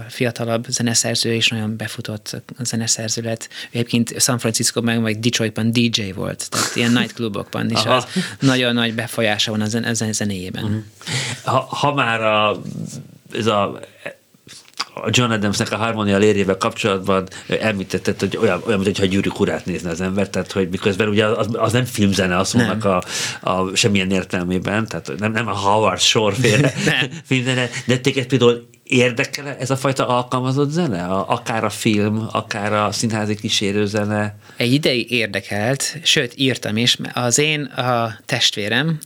fiatalabb 0.08 0.66
zeneszerző, 0.68 1.34
és 1.34 1.48
nagyon 1.48 1.76
befutott 1.76 2.42
zeneszerző 2.58 3.22
lett. 3.22 3.48
Ő 3.50 3.68
egyébként 3.70 4.20
San 4.20 4.38
Francisco 4.38 4.80
meg 4.80 5.00
vagy 5.00 5.18
Detroitban 5.18 5.72
DJ 5.72 6.10
volt, 6.14 6.50
tehát 6.50 6.76
ilyen 6.76 6.92
nightclubokban 6.92 7.70
is 7.70 7.84
az 7.84 8.06
nagyon 8.40 8.74
nagy 8.74 8.94
befolyása 8.94 9.50
van 9.50 9.60
a, 9.60 9.66
zen- 9.66 9.84
a 9.84 10.12
zenéjében. 10.12 10.64
Uh-huh. 10.64 10.82
Ha, 11.44 11.60
ha 11.60 11.94
már 11.94 12.20
a, 12.20 12.62
ez 13.32 13.46
a 13.46 13.80
a 14.95 15.09
John 15.11 15.30
Adamsnek 15.30 15.72
a 15.72 15.76
harmonia 15.76 16.18
lérjével 16.18 16.57
kapcsolatban 16.57 17.28
említetted, 17.61 18.20
hogy 18.20 18.36
olyan, 18.36 18.62
olyan 18.66 18.80
mint 18.80 18.97
hogyha 18.97 19.12
Gyűrű 19.12 19.28
Kurát 19.28 19.66
nézne 19.66 19.90
az 19.90 20.01
ember, 20.01 20.28
tehát 20.28 20.53
hogy 20.53 20.68
miközben 20.68 21.09
ugye 21.09 21.26
az, 21.26 21.49
az 21.53 21.72
nem 21.72 21.84
filmzene 21.84 22.36
a 22.36 22.45
szónak 22.45 22.84
a, 22.84 23.03
a, 23.40 23.74
semmilyen 23.74 24.11
értelmében, 24.11 24.86
tehát 24.86 25.12
nem, 25.18 25.32
nem 25.32 25.49
a 25.49 25.57
Howard 25.57 26.01
Shore 26.01 26.34
féle 26.34 26.68
filmzene, 27.28 27.68
de 27.86 27.99
téged 27.99 28.26
például 28.26 28.68
érdekel 28.82 29.57
ez 29.59 29.70
a 29.70 29.76
fajta 29.76 30.09
alkalmazott 30.09 30.70
zene? 30.70 31.05
A, 31.05 31.28
akár 31.28 31.64
a 31.64 31.70
film, 31.70 32.28
akár 32.32 32.72
a 32.72 32.93
színházi 32.93 33.34
kísérőzene? 33.34 34.36
Egy 34.57 34.72
ideig 34.72 35.11
érdekelt, 35.11 35.99
sőt 36.03 36.32
írtam 36.36 36.76
is, 36.76 36.97
az 37.12 37.38
én 37.38 37.62
a 37.62 38.18
testvérem, 38.26 38.99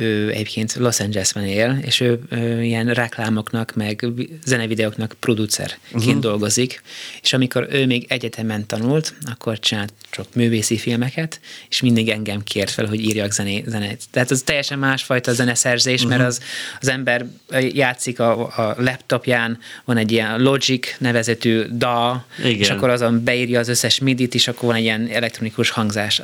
ő 0.00 0.30
egyébként 0.30 0.74
Los 0.74 1.00
Angelesben 1.00 1.44
él, 1.44 1.78
és 1.82 2.00
ő, 2.00 2.20
ő 2.30 2.62
ilyen 2.62 2.94
reklámoknak, 2.94 3.74
meg 3.74 4.06
zenevideóknak 4.44 5.14
producerként 5.20 6.04
uh-huh. 6.04 6.18
dolgozik, 6.18 6.82
és 7.22 7.32
amikor 7.32 7.68
ő 7.70 7.86
még 7.86 8.06
egyetemen 8.08 8.66
tanult, 8.66 9.14
akkor 9.24 9.58
csinált 9.58 9.92
csak 10.10 10.26
művészi 10.34 10.76
filmeket, 10.76 11.40
és 11.68 11.80
mindig 11.80 12.08
engem 12.08 12.42
kért 12.42 12.70
fel, 12.70 12.86
hogy 12.86 13.00
írjak 13.00 13.32
zené, 13.32 13.64
zenét. 13.66 14.02
Tehát 14.10 14.30
az 14.30 14.42
teljesen 14.42 14.78
másfajta 14.78 15.32
zeneszerzés, 15.32 16.02
uh-huh. 16.02 16.16
mert 16.16 16.28
az, 16.28 16.40
az 16.80 16.88
ember 16.88 17.26
játszik 17.72 18.20
a, 18.20 18.46
a 18.46 18.74
laptopján, 18.78 19.58
van 19.84 19.96
egy 19.96 20.12
ilyen 20.12 20.42
Logic 20.42 20.96
nevezetű 20.98 21.62
DA, 21.70 22.26
Igen. 22.38 22.58
és 22.58 22.70
akkor 22.70 22.88
azon 22.88 23.24
beírja 23.24 23.58
az 23.58 23.68
összes 23.68 23.98
midit, 23.98 24.34
és 24.34 24.48
akkor 24.48 24.68
van 24.68 24.76
egy 24.76 24.82
ilyen 24.82 25.08
elektronikus 25.12 25.70
hangzás. 25.70 26.22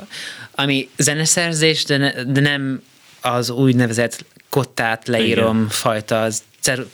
Ami 0.54 0.88
zeneszerzés, 0.96 1.84
de, 1.84 1.96
ne, 1.96 2.24
de 2.24 2.40
nem 2.40 2.82
az 3.20 3.50
úgynevezett 3.50 4.24
kottát 4.48 5.08
leírom 5.08 5.56
Igen. 5.56 5.68
fajta 5.68 6.22
az 6.22 6.42
cer- 6.60 6.86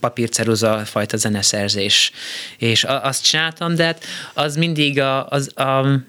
papírceruza 0.00 0.84
fajta 0.84 1.16
zeneszerzés. 1.16 2.10
És 2.58 2.84
azt 2.84 3.24
csináltam, 3.24 3.74
de 3.74 3.84
hát 3.84 4.04
az 4.34 4.56
mindig 4.56 5.00
a, 5.00 5.26
az, 5.28 5.56
a 5.58 6.00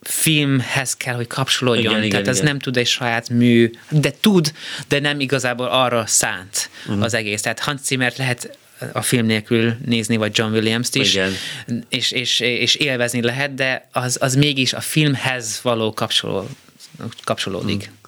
filmhez 0.00 0.96
kell, 0.96 1.14
hogy 1.14 1.26
kapcsolódjon. 1.26 1.84
Igen, 1.84 2.08
Tehát 2.08 2.22
igen, 2.22 2.28
ez 2.28 2.36
igen. 2.36 2.48
nem 2.48 2.58
tud 2.58 2.76
egy 2.76 2.86
saját 2.86 3.28
mű, 3.28 3.70
de 3.88 4.12
tud, 4.20 4.52
de 4.88 5.00
nem 5.00 5.20
igazából 5.20 5.66
arra 5.66 6.06
szánt 6.06 6.70
uh-huh. 6.86 7.02
az 7.02 7.14
egész. 7.14 7.40
Tehát 7.40 7.58
Hans 7.58 7.80
Zimmert 7.84 8.16
lehet 8.16 8.58
a 8.92 9.02
film 9.02 9.26
nélkül 9.26 9.76
nézni, 9.84 10.16
vagy 10.16 10.38
John 10.38 10.52
Williams-t 10.52 10.94
is, 10.94 11.14
Igen. 11.14 11.32
És, 11.88 12.10
és, 12.10 12.40
és 12.40 12.74
élvezni 12.74 13.22
lehet, 13.22 13.54
de 13.54 13.88
az, 13.92 14.18
az 14.20 14.34
mégis 14.34 14.72
a 14.72 14.80
filmhez 14.80 15.60
való 15.62 15.92
kapcsoló, 15.92 16.48
kapcsolódik. 17.24 17.76
Uh-huh 17.76 18.02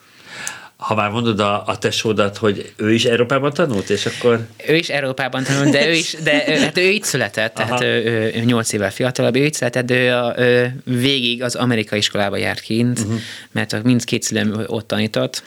ha 0.76 0.94
már 0.94 1.10
mondod 1.10 1.40
a, 1.40 1.66
a 1.66 1.78
tesódat, 1.78 2.36
hogy 2.36 2.72
ő 2.76 2.92
is 2.92 3.04
Európában 3.04 3.52
tanult, 3.52 3.90
és 3.90 4.06
akkor... 4.06 4.46
Ő 4.68 4.76
is 4.76 4.88
Európában 4.88 5.44
tanult, 5.44 5.70
de 5.70 5.88
ő 5.88 5.92
is, 5.92 6.16
de 6.22 6.44
ő, 6.48 6.52
hát 6.52 6.78
ő 6.78 6.88
itt 6.88 7.04
született, 7.04 7.54
tehát 7.54 7.82
ő, 7.82 8.04
ő, 8.04 8.32
ő 8.34 8.44
8 8.44 8.72
évvel 8.72 8.90
fiatalabb, 8.90 9.36
ő 9.36 9.44
itt 9.44 9.54
született, 9.54 9.86
de 9.86 9.94
ő, 9.94 10.12
a, 10.12 10.34
ő 10.38 10.80
végig 10.84 11.42
az 11.42 11.54
amerikai 11.54 11.98
iskolába 11.98 12.36
járt 12.36 12.60
kint, 12.60 12.98
uh-huh. 12.98 13.18
mert 13.50 13.82
mindkét 13.82 14.22
szülőm 14.22 14.64
ott 14.66 14.88
tanított, 14.88 15.42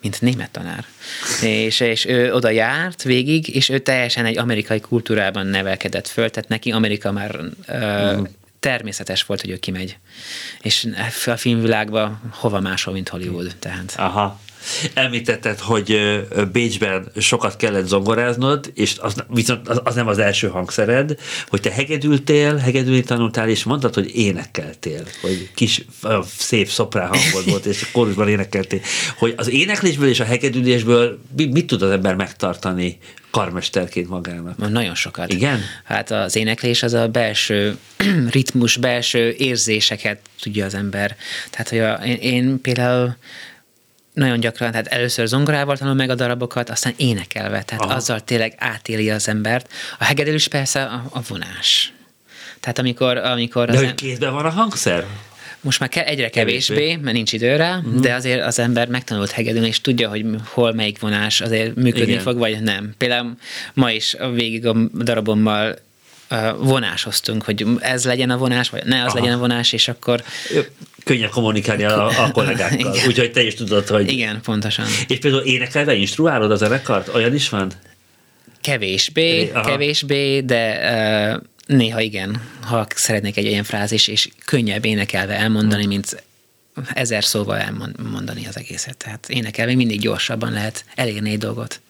mint 0.00 0.20
német 0.20 0.50
tanár. 0.50 0.84
és, 1.42 1.80
és 1.80 2.06
ő 2.06 2.34
oda 2.34 2.50
járt 2.50 3.02
végig, 3.02 3.54
és 3.54 3.68
ő 3.68 3.78
teljesen 3.78 4.24
egy 4.24 4.38
amerikai 4.38 4.80
kultúrában 4.80 5.46
nevelkedett 5.46 6.08
föl, 6.08 6.30
tehát 6.30 6.48
neki 6.48 6.70
Amerika 6.70 7.12
már 7.12 7.40
uh-huh 7.68 8.28
természetes 8.60 9.22
volt, 9.22 9.40
hogy 9.40 9.50
ő 9.50 9.56
kimegy. 9.56 9.98
És 10.62 10.88
a 11.26 11.36
filmvilágban 11.36 12.20
hova 12.34 12.60
máshol, 12.60 12.94
mint 12.94 13.08
Hollywood. 13.08 13.56
Tehát. 13.58 13.94
Aha. 13.96 14.40
Említetted, 14.94 15.58
hogy 15.58 16.00
Bécsben 16.52 17.12
sokat 17.18 17.56
kellett 17.56 17.86
zongoráznod, 17.86 18.70
és 18.74 18.96
az, 18.98 19.14
viszont 19.28 19.68
az, 19.68 19.80
az 19.84 19.94
nem 19.94 20.06
az 20.06 20.18
első 20.18 20.48
hangszered, 20.48 21.14
hogy 21.48 21.60
te 21.60 21.70
hegedültél, 21.70 22.56
hegedülni 22.56 23.02
tanultál, 23.02 23.48
és 23.48 23.64
mondtad, 23.64 23.94
hogy 23.94 24.16
énekeltél, 24.16 25.02
hogy 25.20 25.50
kis, 25.54 25.84
szép 26.38 26.68
szoprán 26.68 27.08
hangod 27.08 27.50
volt, 27.50 27.66
és 27.66 27.90
kórusban 27.92 28.28
énekeltél. 28.28 28.80
Hogy 29.18 29.34
az 29.36 29.50
éneklésből 29.50 30.08
és 30.08 30.20
a 30.20 30.24
hegedülésből 30.24 31.18
mit 31.36 31.66
tud 31.66 31.82
az 31.82 31.90
ember 31.90 32.14
megtartani 32.14 32.98
karmesterként 33.30 34.08
magának? 34.08 34.70
Nagyon 34.70 34.94
sokat. 34.94 35.32
Igen? 35.32 35.60
Hát 35.84 36.10
az 36.10 36.36
éneklés 36.36 36.82
az 36.82 36.92
a 36.92 37.08
belső 37.08 37.76
ritmus, 38.30 38.76
belső 38.76 39.34
érzéseket 39.38 40.18
tudja 40.40 40.64
az 40.64 40.74
ember. 40.74 41.16
Tehát, 41.50 41.68
hogy 41.68 41.78
a, 41.78 41.92
én, 41.92 42.16
én 42.16 42.60
például 42.60 43.16
nagyon 44.20 44.40
gyakran, 44.40 44.70
tehát 44.70 44.86
először 44.86 45.26
zongorával 45.26 45.76
tanul 45.76 45.94
meg 45.94 46.10
a 46.10 46.14
darabokat, 46.14 46.70
aztán 46.70 46.92
énekelve, 46.96 47.62
tehát 47.62 47.84
Aha. 47.84 47.94
azzal 47.94 48.20
tényleg 48.20 48.54
átéli 48.58 49.10
az 49.10 49.28
embert. 49.28 49.72
A 49.98 50.04
hegedülés 50.04 50.48
persze 50.48 50.82
a, 50.82 51.04
a 51.10 51.20
vonás. 51.28 51.92
Tehát 52.60 52.78
amikor... 52.78 53.16
amikor 53.16 53.66
De 53.66 53.72
az 53.72 53.78
hogy 53.78 53.86
em- 53.86 53.94
kézben 53.94 54.32
van 54.32 54.44
a 54.44 54.50
hangszer? 54.50 55.06
Most 55.60 55.80
már 55.80 55.88
ke- 55.88 56.08
egyre 56.08 56.30
kevésbé, 56.30 56.74
kevésbé, 56.74 56.96
mert 57.02 57.16
nincs 57.16 57.32
idő 57.32 57.56
rá, 57.56 57.76
uh-huh. 57.76 58.00
de 58.00 58.14
azért 58.14 58.44
az 58.44 58.58
ember 58.58 58.88
megtanult 58.88 59.30
hegedülni, 59.30 59.66
és 59.66 59.80
tudja, 59.80 60.08
hogy 60.08 60.26
hol 60.44 60.72
melyik 60.72 61.00
vonás 61.00 61.40
azért 61.40 61.74
működni 61.74 62.10
Igen. 62.10 62.22
fog, 62.22 62.38
vagy 62.38 62.62
nem. 62.62 62.94
Például 62.98 63.36
ma 63.74 63.90
is 63.90 64.16
végig 64.34 64.66
a 64.66 64.72
darabommal 64.94 65.78
vonásoztunk, 66.58 67.42
hogy 67.42 67.66
ez 67.78 68.04
legyen 68.04 68.30
a 68.30 68.36
vonás, 68.36 68.70
vagy 68.70 68.84
ne 68.84 69.04
az 69.04 69.10
Aha. 69.10 69.18
legyen 69.18 69.34
a 69.34 69.38
vonás, 69.38 69.72
és 69.72 69.88
akkor... 69.88 70.22
Könnyebb 71.04 71.30
kommunikálni 71.30 71.84
a, 71.84 72.06
a 72.06 72.30
kollégákkal, 72.32 72.94
úgyhogy 73.06 73.32
te 73.32 73.42
is 73.42 73.54
tudod, 73.54 73.86
hogy... 73.86 74.12
Igen, 74.12 74.40
pontosan. 74.40 74.84
És 75.08 75.18
például 75.18 75.42
énekelve 75.42 75.94
instruálod 75.94 76.50
a 76.50 76.56
zenekart? 76.56 77.14
Olyan 77.14 77.34
is 77.34 77.48
van? 77.48 77.72
Kevésbé, 78.60 79.50
Aha. 79.50 79.68
kevésbé, 79.68 80.40
de 80.40 80.78
uh, 81.34 81.42
néha 81.66 82.00
igen, 82.00 82.42
ha 82.60 82.86
szeretnék 82.94 83.36
egy 83.36 83.46
olyan 83.46 83.64
frázis, 83.64 84.08
és 84.08 84.28
könnyebb 84.44 84.84
énekelve 84.84 85.34
elmondani, 85.34 85.86
mint 85.86 86.22
ezer 86.94 87.24
szóval 87.24 87.56
elmondani 87.56 88.46
az 88.46 88.56
egészet. 88.56 88.96
Tehát 88.96 89.28
énekelve 89.28 89.74
mindig 89.74 90.00
gyorsabban 90.00 90.52
lehet 90.52 90.84
elérni 90.94 91.30
egy 91.30 91.38
dolgot. 91.38 91.80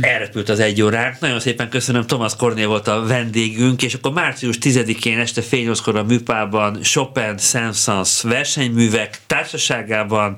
Elrepült 0.00 0.48
az 0.48 0.60
egy 0.60 0.82
óránk. 0.82 1.20
Nagyon 1.20 1.40
szépen 1.40 1.68
köszönöm, 1.68 2.06
Thomas 2.06 2.36
Kornél 2.36 2.66
volt 2.66 2.88
a 2.88 3.06
vendégünk, 3.06 3.82
és 3.82 3.94
akkor 3.94 4.12
március 4.12 4.58
10-én 4.60 5.18
este 5.18 5.42
fél 5.42 5.62
nyolckor 5.62 5.96
a 5.96 6.04
műpában 6.04 6.80
Chopin 6.82 7.38
Saint-Saëns 7.38 8.22
versenyművek 8.22 9.18
társaságában 9.26 10.36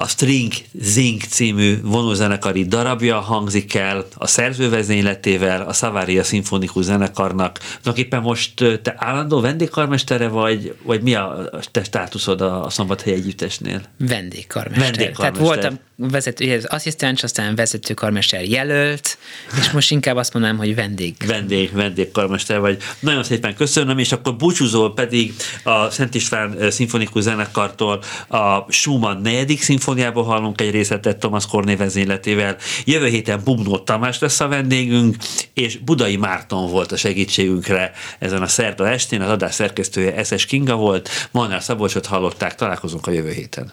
a 0.00 0.06
String 0.06 0.52
Zing 0.80 1.20
című 1.20 1.80
vonózenekari 1.82 2.64
darabja 2.64 3.20
hangzik 3.20 3.74
el 3.74 4.06
a 4.14 4.26
szerzővezényletével 4.26 5.62
a 5.62 5.72
Savaria 5.72 6.24
Szimfonikus 6.24 6.84
Zenekarnak. 6.84 7.58
Tulajdonképpen 7.58 8.22
most 8.22 8.54
te 8.82 8.94
állandó 8.96 9.40
vendégkarmestere 9.40 10.28
vagy, 10.28 10.74
vagy 10.82 11.02
mi 11.02 11.14
a 11.14 11.50
te 11.70 11.84
státuszod 11.84 12.40
a 12.40 12.66
Szombathely 12.70 13.12
Együttesnél? 13.12 13.82
Vendégkarmester. 13.98 14.82
Vendégkarmester. 14.82 15.32
Tehát 15.32 15.38
voltam 15.38 15.78
vezető, 15.98 16.60
asszisztens, 16.66 17.22
aztán 17.22 17.54
vezetőkarmester 17.54 18.44
jelölt, 18.44 19.18
és 19.58 19.70
most 19.70 19.90
inkább 19.90 20.16
azt 20.16 20.32
mondanám, 20.32 20.58
hogy 20.58 20.74
vendég. 20.74 21.14
Vendég, 21.26 21.72
vendégkarmester 21.72 22.60
vagy. 22.60 22.82
Nagyon 23.00 23.22
szépen 23.22 23.54
köszönöm, 23.54 23.98
és 23.98 24.12
akkor 24.12 24.36
búcsúzol 24.36 24.94
pedig 24.94 25.34
a 25.62 25.90
Szent 25.90 26.14
István 26.14 26.70
Szimfonikus 26.70 27.22
Zenekartól 27.22 28.02
a 28.28 28.72
Schumann 28.72 29.22
negyedik 29.22 29.62
szimfóniából 29.88 30.24
hallunk 30.24 30.60
egy 30.60 30.70
részletet 30.70 31.18
Thomas 31.18 31.46
Korné 31.46 31.74
vezényletével. 31.74 32.56
Jövő 32.84 33.06
héten 33.06 33.40
Bumnó 33.44 33.78
Tamás 33.78 34.18
lesz 34.18 34.40
a 34.40 34.48
vendégünk, 34.48 35.16
és 35.52 35.78
Budai 35.78 36.16
Márton 36.16 36.70
volt 36.70 36.92
a 36.92 36.96
segítségünkre 36.96 37.92
ezen 38.18 38.42
a 38.42 38.46
szerda 38.46 38.88
estén. 38.88 39.20
Az 39.20 39.30
adás 39.30 39.54
szerkesztője 39.54 40.14
Eszes 40.14 40.46
Kinga 40.46 40.76
volt. 40.76 41.08
Molnár 41.30 41.62
Szabolcsot 41.62 42.06
hallották, 42.06 42.54
találkozunk 42.54 43.06
a 43.06 43.10
jövő 43.10 43.30
héten. 43.30 43.72